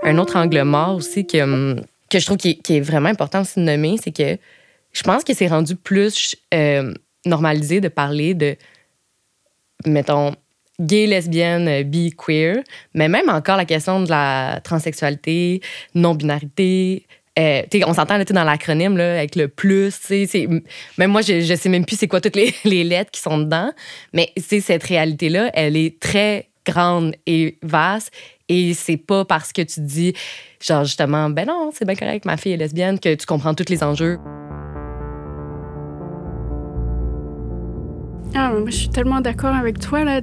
Un 0.03 0.17
autre 0.17 0.37
angle 0.37 0.63
mort 0.63 0.95
aussi 0.95 1.27
que 1.27 1.41
hum, 1.41 1.81
que 2.11 2.19
je 2.19 2.25
trouve 2.25 2.37
qui 2.37 2.59
est, 2.69 2.81
vraiment 2.81 3.09
important 3.09 3.41
aussi 3.41 3.59
de 3.59 3.65
nommer, 3.65 3.95
c'est 4.03 4.15
que 4.15 4.37
je 4.91 5.03
pense 5.03 5.23
que 5.23 5.33
c'est 5.33 5.47
rendu 5.47 5.75
plus 5.75 6.35
euh, 6.53 6.93
normalisé 7.25 7.79
de 7.79 7.87
parler 7.87 8.33
de, 8.33 8.57
mettons, 9.85 10.35
gay, 10.79 11.07
lesbienne, 11.07 11.83
bi, 11.83 12.11
queer, 12.11 12.63
mais 12.93 13.07
même 13.07 13.29
encore 13.29 13.55
la 13.55 13.65
question 13.65 14.01
de 14.01 14.09
la 14.09 14.59
transsexualité, 14.63 15.61
non-binarité. 15.95 17.05
Euh, 17.39 17.61
on 17.85 17.93
s'entend 17.93 18.21
dans 18.21 18.43
l'acronyme 18.43 18.99
avec 18.99 19.37
le 19.37 19.47
plus. 19.47 19.97
Même 20.97 21.11
moi, 21.11 21.21
je, 21.21 21.39
je 21.39 21.55
sais 21.55 21.69
même 21.69 21.85
plus 21.85 21.97
c'est 21.97 22.09
quoi 22.09 22.19
toutes 22.19 22.35
les, 22.35 22.53
les, 22.65 22.83
lettres 22.83 23.11
qui 23.11 23.21
sont 23.21 23.37
dedans. 23.37 23.71
Mais 24.11 24.33
cette 24.37 24.83
réalité-là, 24.83 25.49
elle 25.53 25.77
est 25.77 25.97
très 26.01 26.49
grande 26.65 27.15
et 27.25 27.57
vaste 27.63 28.11
Et 28.51 28.73
c'est 28.73 28.97
pas 28.97 29.23
parce 29.23 29.53
que 29.53 29.61
tu 29.61 29.79
dis, 29.79 30.13
genre, 30.59 30.83
justement, 30.83 31.29
ben 31.29 31.47
non, 31.47 31.71
c'est 31.73 31.85
bien 31.85 31.95
correct, 31.95 32.25
ma 32.25 32.35
fille 32.35 32.51
est 32.51 32.57
lesbienne, 32.57 32.99
que 32.99 33.15
tu 33.15 33.25
comprends 33.25 33.53
tous 33.53 33.69
les 33.69 33.81
enjeux. 33.81 34.19
Ah, 38.35 38.51
je 38.65 38.71
suis 38.71 38.89
tellement 38.89 39.21
d'accord 39.21 39.55
avec 39.55 39.79
toi. 39.79 40.03
Là. 40.03 40.19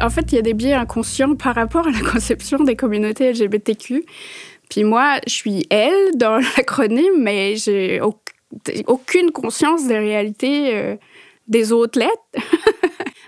en 0.00 0.10
fait, 0.10 0.32
il 0.32 0.34
y 0.34 0.38
a 0.38 0.42
des 0.42 0.54
biais 0.54 0.72
inconscients 0.72 1.36
par 1.36 1.54
rapport 1.54 1.86
à 1.86 1.92
la 1.92 2.00
conception 2.00 2.58
des 2.58 2.74
communautés 2.74 3.32
LGBTQ. 3.32 4.04
Puis 4.68 4.82
moi, 4.82 5.20
je 5.28 5.32
suis 5.32 5.64
elle 5.70 6.16
dans 6.16 6.38
l'acronyme, 6.56 7.20
mais 7.20 7.54
j'ai 7.54 8.00
aucune 8.88 9.30
conscience 9.30 9.86
des 9.86 9.98
réalités 9.98 10.74
euh, 10.74 10.96
des 11.46 11.70
autres 11.70 12.00
lettres. 12.00 12.48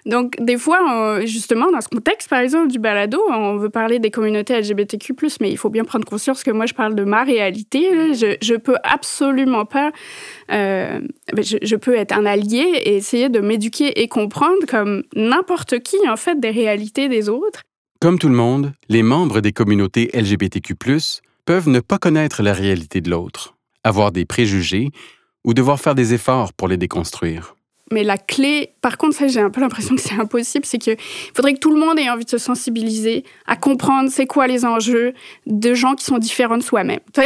Donc, 0.04 0.34
des 0.40 0.58
fois, 0.58 1.24
justement, 1.24 1.70
dans 1.70 1.80
ce 1.80 1.88
contexte, 1.88 2.28
par 2.28 2.40
exemple, 2.40 2.68
du 2.68 2.78
balado, 2.78 3.20
on 3.30 3.56
veut 3.56 3.70
parler 3.70 4.00
des 4.00 4.10
communautés 4.10 4.58
LGBTQ, 4.58 5.14
mais 5.40 5.50
il 5.50 5.56
faut 5.56 5.70
bien 5.70 5.84
prendre 5.84 6.04
conscience 6.04 6.42
que 6.42 6.50
moi, 6.50 6.66
je 6.66 6.74
parle 6.74 6.94
de 6.94 7.04
ma 7.04 7.22
réalité. 7.22 8.14
Je, 8.14 8.36
je 8.42 8.54
peux 8.54 8.76
absolument 8.82 9.64
pas. 9.64 9.92
Euh, 10.50 11.00
ben, 11.32 11.44
je, 11.44 11.58
je, 11.62 11.76
peux 11.76 11.94
être 11.94 12.12
un 12.12 12.26
allié 12.26 12.64
et 12.84 12.96
essayer 12.96 13.28
de 13.28 13.40
m'éduquer 13.40 14.02
et 14.02 14.08
comprendre, 14.08 14.66
comme 14.66 15.04
n'importe 15.14 15.78
qui, 15.80 15.96
en 16.08 16.16
fait, 16.16 16.40
des 16.40 16.50
réalités 16.50 17.08
des 17.08 17.28
autres. 17.28 17.62
Comme 18.00 18.18
tout 18.18 18.28
le 18.28 18.34
monde, 18.34 18.72
les 18.88 19.04
membres 19.04 19.40
des 19.40 19.52
communautés 19.52 20.10
LGBTQ, 20.12 20.74
peuvent 21.44 21.68
ne 21.68 21.80
pas 21.80 21.98
connaître 21.98 22.42
la 22.42 22.52
réalité 22.52 23.00
de 23.00 23.10
l'autre, 23.10 23.54
avoir 23.84 24.10
des 24.10 24.24
préjugés 24.24 24.90
ou 25.44 25.54
devoir 25.54 25.80
faire 25.80 25.94
des 25.94 26.14
efforts 26.14 26.52
pour 26.52 26.66
les 26.68 26.76
déconstruire. 26.76 27.54
Mais 27.92 28.04
la 28.04 28.16
clé, 28.16 28.72
par 28.80 28.96
contre, 28.96 29.16
ça, 29.16 29.28
j'ai 29.28 29.40
un 29.40 29.50
peu 29.50 29.60
l'impression 29.60 29.94
que 29.94 30.00
c'est 30.00 30.18
impossible, 30.18 30.64
c'est 30.64 30.78
qu'il 30.78 30.96
faudrait 31.34 31.54
que 31.54 31.58
tout 31.58 31.72
le 31.72 31.78
monde 31.78 31.98
ait 31.98 32.08
envie 32.08 32.24
de 32.24 32.30
se 32.30 32.38
sensibiliser, 32.38 33.24
à 33.46 33.56
comprendre 33.56 34.10
c'est 34.10 34.26
quoi 34.26 34.46
les 34.46 34.64
enjeux 34.64 35.12
de 35.46 35.74
gens 35.74 35.94
qui 35.94 36.04
sont 36.04 36.18
différents 36.18 36.58
de 36.58 36.62
soi-même. 36.62 37.00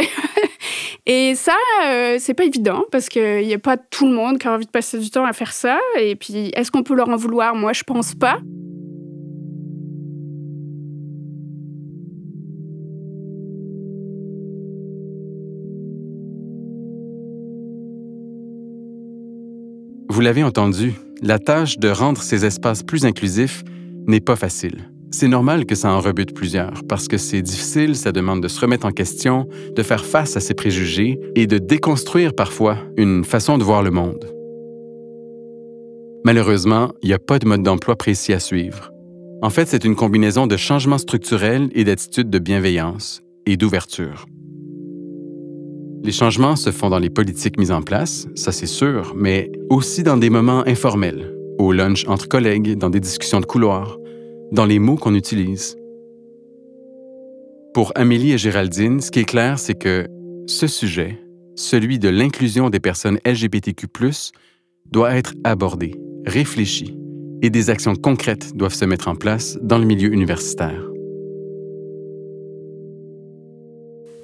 Et 1.05 1.35
ça, 1.35 1.55
euh, 1.85 2.17
c'est 2.19 2.33
pas 2.33 2.43
évident 2.43 2.83
parce 2.91 3.07
qu'il 3.07 3.45
n'y 3.45 3.53
a 3.53 3.59
pas 3.59 3.77
tout 3.77 4.05
le 4.05 4.13
monde 4.13 4.37
qui 4.37 4.47
a 4.47 4.53
envie 4.53 4.65
de 4.65 4.71
passer 4.71 4.99
du 4.99 5.09
temps 5.09 5.25
à 5.25 5.33
faire 5.33 5.53
ça. 5.53 5.79
Et 5.99 6.15
puis, 6.15 6.51
est-ce 6.53 6.69
qu'on 6.69 6.83
peut 6.83 6.95
leur 6.95 7.09
en 7.09 7.15
vouloir? 7.15 7.55
Moi, 7.55 7.71
je 7.73 7.83
pense 7.83 8.13
pas. 8.13 8.39
Vous 20.17 20.23
l'avez 20.23 20.41
entendu, 20.41 20.95
la 21.21 21.37
tâche 21.37 21.77
de 21.77 21.89
rendre 21.89 22.23
ces 22.23 22.43
espaces 22.43 22.81
plus 22.81 23.05
inclusifs 23.05 23.63
n'est 24.07 24.19
pas 24.19 24.35
facile. 24.35 24.89
C'est 25.11 25.27
normal 25.27 25.67
que 25.67 25.75
ça 25.75 25.91
en 25.91 25.99
rebute 25.99 26.33
plusieurs, 26.33 26.81
parce 26.89 27.07
que 27.07 27.19
c'est 27.19 27.43
difficile, 27.43 27.95
ça 27.95 28.11
demande 28.11 28.41
de 28.41 28.47
se 28.47 28.59
remettre 28.59 28.87
en 28.87 28.91
question, 28.91 29.47
de 29.75 29.83
faire 29.83 30.03
face 30.03 30.35
à 30.35 30.39
ses 30.39 30.55
préjugés 30.55 31.19
et 31.35 31.45
de 31.45 31.59
déconstruire 31.59 32.33
parfois 32.33 32.79
une 32.97 33.23
façon 33.25 33.59
de 33.59 33.63
voir 33.63 33.83
le 33.83 33.91
monde. 33.91 34.25
Malheureusement, 36.25 36.93
il 37.03 37.09
n'y 37.09 37.13
a 37.13 37.19
pas 37.19 37.37
de 37.37 37.45
mode 37.45 37.61
d'emploi 37.61 37.95
précis 37.95 38.33
à 38.33 38.39
suivre. 38.39 38.91
En 39.43 39.51
fait, 39.51 39.67
c'est 39.67 39.85
une 39.85 39.95
combinaison 39.95 40.47
de 40.47 40.57
changements 40.57 40.97
structurels 40.97 41.69
et 41.75 41.83
d'attitudes 41.83 42.31
de 42.31 42.39
bienveillance 42.39 43.21
et 43.45 43.55
d'ouverture. 43.55 44.25
Les 46.03 46.11
changements 46.11 46.55
se 46.55 46.71
font 46.71 46.89
dans 46.89 46.99
les 46.99 47.09
politiques 47.09 47.59
mises 47.59 47.71
en 47.71 47.81
place, 47.81 48.27
ça 48.35 48.51
c'est 48.51 48.67
sûr, 48.67 49.13
mais 49.15 49.51
aussi 49.69 50.03
dans 50.03 50.17
des 50.17 50.29
moments 50.29 50.65
informels, 50.65 51.35
au 51.57 51.71
lunch 51.71 52.07
entre 52.07 52.27
collègues, 52.27 52.77
dans 52.77 52.89
des 52.89 52.99
discussions 52.99 53.39
de 53.39 53.45
couloir, 53.45 53.97
dans 54.51 54.65
les 54.65 54.79
mots 54.79 54.95
qu'on 54.95 55.15
utilise. 55.15 55.75
Pour 57.73 57.91
Amélie 57.95 58.31
et 58.31 58.37
Géraldine, 58.37 59.01
ce 59.01 59.11
qui 59.11 59.19
est 59.19 59.25
clair, 59.25 59.59
c'est 59.59 59.77
que 59.77 60.07
ce 60.47 60.67
sujet, 60.67 61.19
celui 61.55 61.99
de 61.99 62.09
l'inclusion 62.09 62.69
des 62.69 62.79
personnes 62.79 63.19
LGBTQ, 63.25 63.87
doit 64.91 65.15
être 65.15 65.33
abordé, 65.43 65.93
réfléchi, 66.25 66.97
et 67.41 67.49
des 67.49 67.69
actions 67.69 67.95
concrètes 67.95 68.55
doivent 68.55 68.73
se 68.73 68.85
mettre 68.85 69.07
en 69.07 69.15
place 69.15 69.57
dans 69.61 69.77
le 69.77 69.85
milieu 69.85 70.11
universitaire. 70.11 70.81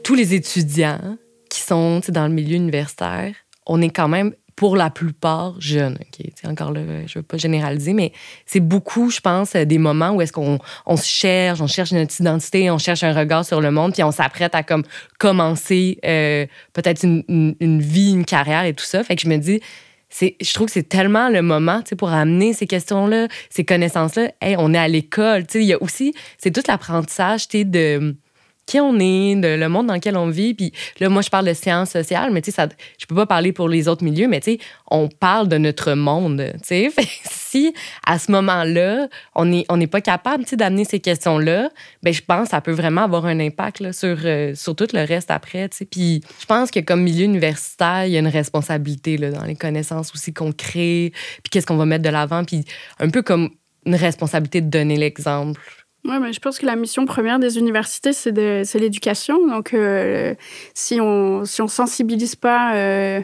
Tous 0.03 0.15
les 0.15 0.33
étudiants 0.33 1.17
qui 1.53 1.61
sont 1.61 2.01
dans 2.09 2.27
le 2.27 2.33
milieu 2.33 2.55
universitaire, 2.55 3.35
on 3.67 3.79
est 3.81 3.89
quand 3.89 4.07
même 4.07 4.33
pour 4.55 4.75
la 4.75 4.89
plupart 4.89 5.59
jeunes. 5.59 5.97
Encore 6.45 6.71
là, 6.71 6.81
je 7.05 7.17
ne 7.17 7.21
veux 7.21 7.23
pas 7.23 7.37
généraliser, 7.37 7.93
mais 7.93 8.11
c'est 8.45 8.59
beaucoup, 8.59 9.11
je 9.11 9.19
pense, 9.19 9.53
des 9.53 9.77
moments 9.77 10.11
où 10.11 10.21
est-ce 10.21 10.33
qu'on 10.33 10.59
on 10.85 10.97
se 10.97 11.05
cherche, 11.05 11.61
on 11.61 11.67
cherche 11.67 11.91
notre 11.91 12.19
identité, 12.19 12.71
on 12.71 12.77
cherche 12.79 13.03
un 13.03 13.13
regard 13.13 13.45
sur 13.45 13.61
le 13.61 13.71
monde, 13.71 13.93
puis 13.93 14.03
on 14.03 14.11
s'apprête 14.11 14.55
à 14.55 14.63
comme 14.63 14.83
commencer 15.19 15.99
euh, 16.05 16.45
peut-être 16.73 17.03
une, 17.03 17.55
une, 17.59 17.81
vie, 17.81 18.11
une 18.11 18.25
carrière 18.25 18.65
et 18.65 18.73
tout 18.73 18.85
ça. 18.85 19.03
Fait 19.03 19.15
que 19.15 19.21
je 19.21 19.27
me 19.27 19.37
dis, 19.37 19.61
je 20.19 20.53
trouve 20.53 20.67
que 20.67 20.73
c'est 20.73 20.89
tellement 20.89 21.29
le 21.29 21.41
moment 21.41 21.81
pour 21.97 22.09
amener 22.09 22.53
ces 22.53 22.67
questions-là, 22.67 23.27
ces 23.49 23.63
connaissances-là. 23.63 24.31
Hey, 24.41 24.55
on 24.57 24.73
est 24.73 24.79
à 24.79 24.87
l'école. 24.87 25.45
Il 25.55 25.63
y 25.63 25.73
a 25.73 25.81
aussi, 25.81 26.13
c'est 26.37 26.51
tout 26.51 26.63
l'apprentissage 26.67 27.47
de 27.47 28.15
qui 28.65 28.79
on 28.79 28.97
est, 28.99 29.35
de, 29.35 29.55
le 29.55 29.69
monde 29.69 29.87
dans 29.87 29.93
lequel 29.93 30.17
on 30.17 30.29
vit. 30.29 30.53
Puis 30.53 30.71
là, 30.99 31.09
moi, 31.09 31.21
je 31.21 31.29
parle 31.29 31.47
de 31.47 31.53
sciences 31.53 31.91
sociales, 31.91 32.31
mais 32.31 32.41
tu 32.41 32.51
sais, 32.51 32.69
je 32.99 33.05
peux 33.05 33.15
pas 33.15 33.25
parler 33.25 33.51
pour 33.51 33.67
les 33.67 33.87
autres 33.87 34.03
milieux, 34.03 34.27
mais 34.27 34.39
tu 34.39 34.53
sais, 34.53 34.59
on 34.89 35.09
parle 35.09 35.47
de 35.47 35.57
notre 35.57 35.93
monde, 35.93 36.53
tu 36.61 36.67
sais. 36.67 36.91
si, 37.23 37.73
à 38.05 38.19
ce 38.19 38.31
moment-là, 38.31 39.07
on 39.35 39.45
n'est 39.45 39.65
on 39.69 39.83
pas 39.87 40.01
capable, 40.01 40.43
tu 40.45 40.51
sais, 40.51 40.55
d'amener 40.55 40.85
ces 40.85 40.99
questions-là, 40.99 41.69
ben 42.03 42.13
je 42.13 42.21
pense 42.21 42.45
que 42.45 42.49
ça 42.51 42.61
peut 42.61 42.71
vraiment 42.71 43.01
avoir 43.01 43.25
un 43.25 43.39
impact 43.39 43.81
là, 43.81 43.91
sur, 43.93 44.17
euh, 44.23 44.55
sur 44.55 44.75
tout 44.75 44.87
le 44.93 45.05
reste 45.05 45.29
après, 45.29 45.67
tu 45.69 45.77
sais. 45.77 45.85
Puis 45.85 46.21
je 46.39 46.45
pense 46.45 46.71
que 46.71 46.79
comme 46.79 47.03
milieu 47.03 47.25
universitaire, 47.25 48.05
il 48.05 48.13
y 48.13 48.15
a 48.15 48.19
une 48.19 48.27
responsabilité 48.27 49.17
là, 49.17 49.31
dans 49.31 49.43
les 49.43 49.55
connaissances 49.55 50.11
aussi 50.13 50.33
qu'on 50.33 50.51
crée, 50.51 51.11
puis 51.43 51.49
qu'est-ce 51.51 51.67
qu'on 51.67 51.77
va 51.77 51.85
mettre 51.85 52.03
de 52.03 52.09
l'avant, 52.09 52.43
puis 52.43 52.63
un 52.99 53.09
peu 53.09 53.21
comme 53.21 53.49
une 53.85 53.95
responsabilité 53.95 54.61
de 54.61 54.69
donner 54.69 54.95
l'exemple 54.95 55.82
oui, 56.05 56.15
mais 56.19 56.33
je 56.33 56.39
pense 56.41 56.59
que 56.59 56.65
la 56.65 56.75
mission 56.75 57.05
première 57.05 57.39
des 57.39 57.57
universités, 57.57 58.11
c'est 58.11 58.31
l'éducation. 58.75 59.47
Donc, 59.47 59.73
euh, 59.73 60.35
si 60.73 60.99
on 60.99 61.45
si 61.45 61.61
on 61.61 61.67
sensibilise 61.67 62.35
pas 62.35 62.75
euh, 62.75 63.21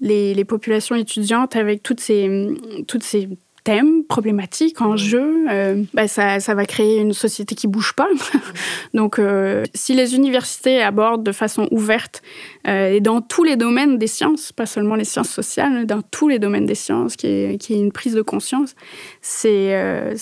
les, 0.00 0.32
les, 0.32 0.44
populations 0.46 0.96
étudiantes 0.96 1.54
avec 1.54 1.82
toutes 1.82 2.00
ces, 2.00 2.56
toutes 2.88 3.02
ces 3.02 3.28
thèmes 3.64 4.04
problématiques, 4.04 4.82
enjeux, 4.82 5.46
euh, 5.50 5.82
bah 5.94 6.06
ça, 6.06 6.38
ça, 6.38 6.54
va 6.54 6.66
créer 6.66 7.00
une 7.00 7.14
société 7.14 7.54
qui 7.54 7.66
bouge 7.66 7.94
pas. 7.94 8.08
Donc, 8.94 9.18
euh, 9.18 9.64
si 9.74 9.94
les 9.94 10.14
universités 10.14 10.82
abordent 10.82 11.24
de 11.24 11.32
façon 11.32 11.66
ouverte 11.70 12.22
euh, 12.68 12.90
et 12.90 13.00
dans 13.00 13.22
tous 13.22 13.42
les 13.42 13.56
domaines 13.56 13.96
des 13.96 14.06
sciences, 14.06 14.52
pas 14.52 14.66
seulement 14.66 14.96
les 14.96 15.04
sciences 15.04 15.30
sociales, 15.30 15.86
dans 15.86 16.02
tous 16.02 16.28
les 16.28 16.38
domaines 16.38 16.66
des 16.66 16.74
sciences, 16.74 17.16
qui 17.16 17.26
est, 17.26 17.58
qui 17.58 17.72
est 17.72 17.78
une 17.78 17.92
prise 17.92 18.14
de 18.14 18.22
conscience, 18.22 18.74
c'est, 19.22 20.14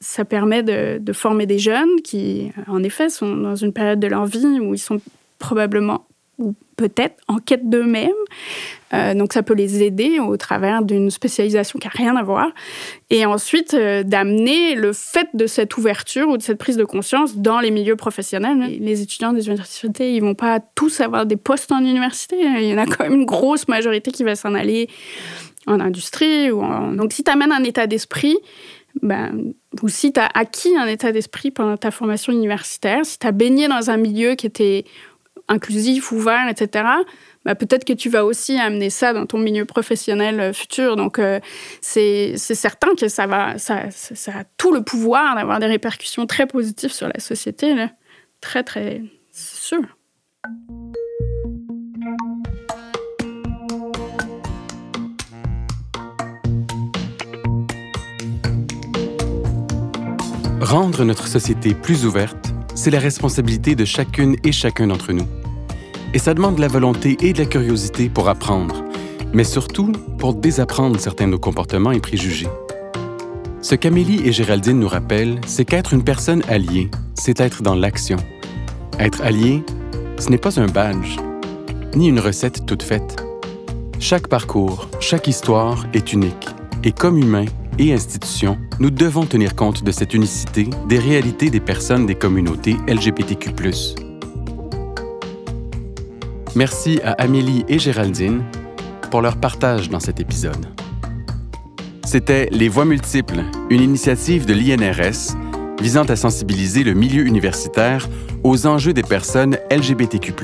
ça 0.00 0.24
permet 0.24 0.64
de, 0.64 0.98
de 0.98 1.12
former 1.12 1.46
des 1.46 1.60
jeunes 1.60 2.02
qui, 2.02 2.50
en 2.66 2.82
effet, 2.82 3.08
sont 3.08 3.36
dans 3.36 3.56
une 3.56 3.72
période 3.72 4.00
de 4.00 4.08
leur 4.08 4.26
vie 4.26 4.58
où 4.60 4.74
ils 4.74 4.78
sont 4.78 5.00
probablement 5.38 6.06
peut-être 6.88 7.16
en 7.28 7.38
quête 7.38 7.68
d'eux-mêmes. 7.68 8.10
Euh, 8.94 9.14
donc 9.14 9.32
ça 9.32 9.42
peut 9.42 9.54
les 9.54 9.82
aider 9.82 10.18
au 10.18 10.36
travers 10.36 10.82
d'une 10.82 11.10
spécialisation 11.10 11.78
qui 11.78 11.86
n'a 11.86 11.92
rien 11.94 12.16
à 12.16 12.22
voir. 12.22 12.48
Et 13.10 13.24
ensuite, 13.24 13.74
euh, 13.74 14.02
d'amener 14.02 14.74
le 14.74 14.92
fait 14.92 15.28
de 15.34 15.46
cette 15.46 15.76
ouverture 15.76 16.28
ou 16.28 16.36
de 16.36 16.42
cette 16.42 16.58
prise 16.58 16.76
de 16.76 16.84
conscience 16.84 17.36
dans 17.36 17.60
les 17.60 17.70
milieux 17.70 17.96
professionnels. 17.96 18.78
Les 18.80 19.02
étudiants 19.02 19.32
des 19.32 19.46
universités, 19.46 20.14
ils 20.14 20.20
vont 20.20 20.34
pas 20.34 20.60
tous 20.60 21.00
avoir 21.00 21.24
des 21.26 21.36
postes 21.36 21.72
en 21.72 21.80
université. 21.80 22.36
Il 22.40 22.64
y 22.64 22.74
en 22.74 22.78
a 22.78 22.86
quand 22.86 23.04
même 23.04 23.14
une 23.14 23.26
grosse 23.26 23.68
majorité 23.68 24.10
qui 24.10 24.24
va 24.24 24.36
s'en 24.36 24.54
aller 24.54 24.88
en 25.66 25.80
industrie. 25.80 26.50
Ou 26.50 26.62
Donc 26.94 27.12
si 27.12 27.24
tu 27.24 27.30
amènes 27.30 27.52
un 27.52 27.64
état 27.64 27.86
d'esprit, 27.86 28.36
ben, 29.00 29.54
ou 29.82 29.88
si 29.88 30.12
tu 30.12 30.20
as 30.20 30.28
acquis 30.34 30.76
un 30.76 30.86
état 30.86 31.12
d'esprit 31.12 31.50
pendant 31.50 31.76
ta 31.76 31.90
formation 31.90 32.32
universitaire, 32.32 33.06
si 33.06 33.18
tu 33.18 33.26
as 33.26 33.32
baigné 33.32 33.68
dans 33.68 33.90
un 33.90 33.96
milieu 33.96 34.34
qui 34.34 34.46
était 34.46 34.84
inclusif, 35.52 36.12
ouvert, 36.12 36.48
etc., 36.48 36.84
bah, 37.44 37.54
peut-être 37.54 37.84
que 37.84 37.92
tu 37.92 38.08
vas 38.08 38.24
aussi 38.24 38.58
amener 38.58 38.90
ça 38.90 39.12
dans 39.12 39.26
ton 39.26 39.38
milieu 39.38 39.64
professionnel 39.64 40.40
euh, 40.40 40.52
futur. 40.52 40.96
Donc, 40.96 41.18
euh, 41.18 41.40
c'est 41.80 42.36
certain 42.36 42.94
que 42.94 43.08
ça, 43.08 43.26
va, 43.26 43.58
ça, 43.58 43.88
a 44.28 44.44
tout 44.56 44.72
le 44.72 44.82
pouvoir 44.82 45.34
d'avoir 45.34 45.58
des 45.58 45.66
répercussions 45.66 46.26
très 46.26 46.46
positives 46.46 46.92
sur 46.92 47.08
la 47.08 47.18
société. 47.18 47.74
Très, 48.40 48.62
très 48.62 49.02
sûr. 49.32 49.82
Rendre 60.60 61.04
notre 61.04 61.26
société 61.26 61.74
plus 61.74 62.06
ouverte, 62.06 62.52
c'est 62.74 62.90
la 62.90 63.00
responsabilité 63.00 63.74
de 63.74 63.84
chacune 63.84 64.36
et 64.44 64.52
chacun 64.52 64.86
d'entre 64.86 65.12
nous. 65.12 65.26
Et 66.14 66.18
ça 66.18 66.34
demande 66.34 66.56
de 66.56 66.60
la 66.60 66.68
volonté 66.68 67.16
et 67.20 67.32
de 67.32 67.38
la 67.38 67.46
curiosité 67.46 68.08
pour 68.10 68.28
apprendre, 68.28 68.84
mais 69.32 69.44
surtout 69.44 69.92
pour 70.18 70.34
désapprendre 70.34 71.00
certains 71.00 71.26
de 71.26 71.32
nos 71.32 71.38
comportements 71.38 71.92
et 71.92 72.00
préjugés. 72.00 72.48
Ce 73.62 73.74
qu'Amélie 73.74 74.26
et 74.26 74.32
Géraldine 74.32 74.80
nous 74.80 74.88
rappellent, 74.88 75.40
c'est 75.46 75.64
qu'être 75.64 75.94
une 75.94 76.04
personne 76.04 76.42
alliée, 76.48 76.90
c'est 77.14 77.40
être 77.40 77.62
dans 77.62 77.74
l'action. 77.74 78.18
Être 78.98 79.22
allié, 79.22 79.62
ce 80.18 80.28
n'est 80.28 80.38
pas 80.38 80.60
un 80.60 80.66
badge, 80.66 81.16
ni 81.96 82.08
une 82.08 82.20
recette 82.20 82.66
toute 82.66 82.82
faite. 82.82 83.24
Chaque 83.98 84.28
parcours, 84.28 84.88
chaque 85.00 85.28
histoire 85.28 85.86
est 85.94 86.12
unique. 86.12 86.48
Et 86.84 86.92
comme 86.92 87.18
humains 87.18 87.46
et 87.78 87.92
institutions, 87.92 88.58
nous 88.80 88.90
devons 88.90 89.24
tenir 89.24 89.54
compte 89.54 89.84
de 89.84 89.92
cette 89.92 90.12
unicité 90.12 90.68
des 90.88 90.98
réalités 90.98 91.48
des 91.48 91.60
personnes 91.60 92.04
des 92.04 92.16
communautés 92.16 92.76
LGBTQ. 92.88 94.01
Merci 96.54 97.00
à 97.02 97.12
Amélie 97.12 97.64
et 97.68 97.78
Géraldine 97.78 98.42
pour 99.10 99.22
leur 99.22 99.38
partage 99.38 99.88
dans 99.88 100.00
cet 100.00 100.20
épisode. 100.20 100.66
C'était 102.04 102.48
Les 102.52 102.68
Voix 102.68 102.84
multiples, 102.84 103.42
une 103.70 103.80
initiative 103.80 104.44
de 104.44 104.52
l'INRS 104.52 105.34
visant 105.80 106.04
à 106.04 106.14
sensibiliser 106.14 106.84
le 106.84 106.92
milieu 106.92 107.26
universitaire 107.26 108.06
aux 108.44 108.66
enjeux 108.66 108.92
des 108.92 109.02
personnes 109.02 109.56
LGBTQ. 109.70 110.34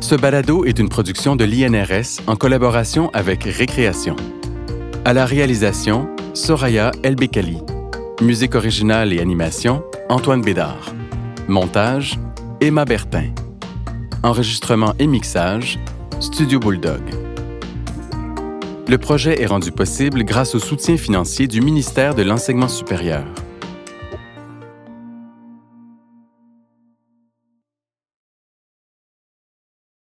Ce 0.00 0.14
balado 0.14 0.64
est 0.64 0.78
une 0.78 0.88
production 0.88 1.36
de 1.36 1.44
l'INRS 1.44 2.22
en 2.26 2.34
collaboration 2.34 3.10
avec 3.12 3.44
Récréation. 3.44 4.16
À 5.04 5.12
la 5.12 5.26
réalisation, 5.26 6.08
Soraya 6.32 6.90
Elbekali. 7.02 7.58
Musique 8.22 8.54
originale 8.54 9.12
et 9.12 9.20
animation, 9.20 9.82
Antoine 10.08 10.40
Bédard. 10.40 10.94
Montage, 11.48 12.18
Emma 12.62 12.86
Bertin. 12.86 13.30
Enregistrement 14.24 14.94
et 14.98 15.06
mixage, 15.06 15.78
Studio 16.18 16.58
Bulldog. 16.58 17.02
Le 18.88 18.98
projet 18.98 19.40
est 19.40 19.46
rendu 19.46 19.70
possible 19.70 20.24
grâce 20.24 20.56
au 20.56 20.58
soutien 20.58 20.96
financier 20.96 21.46
du 21.46 21.60
ministère 21.60 22.16
de 22.16 22.22
l'Enseignement 22.22 22.66
supérieur. 22.66 23.24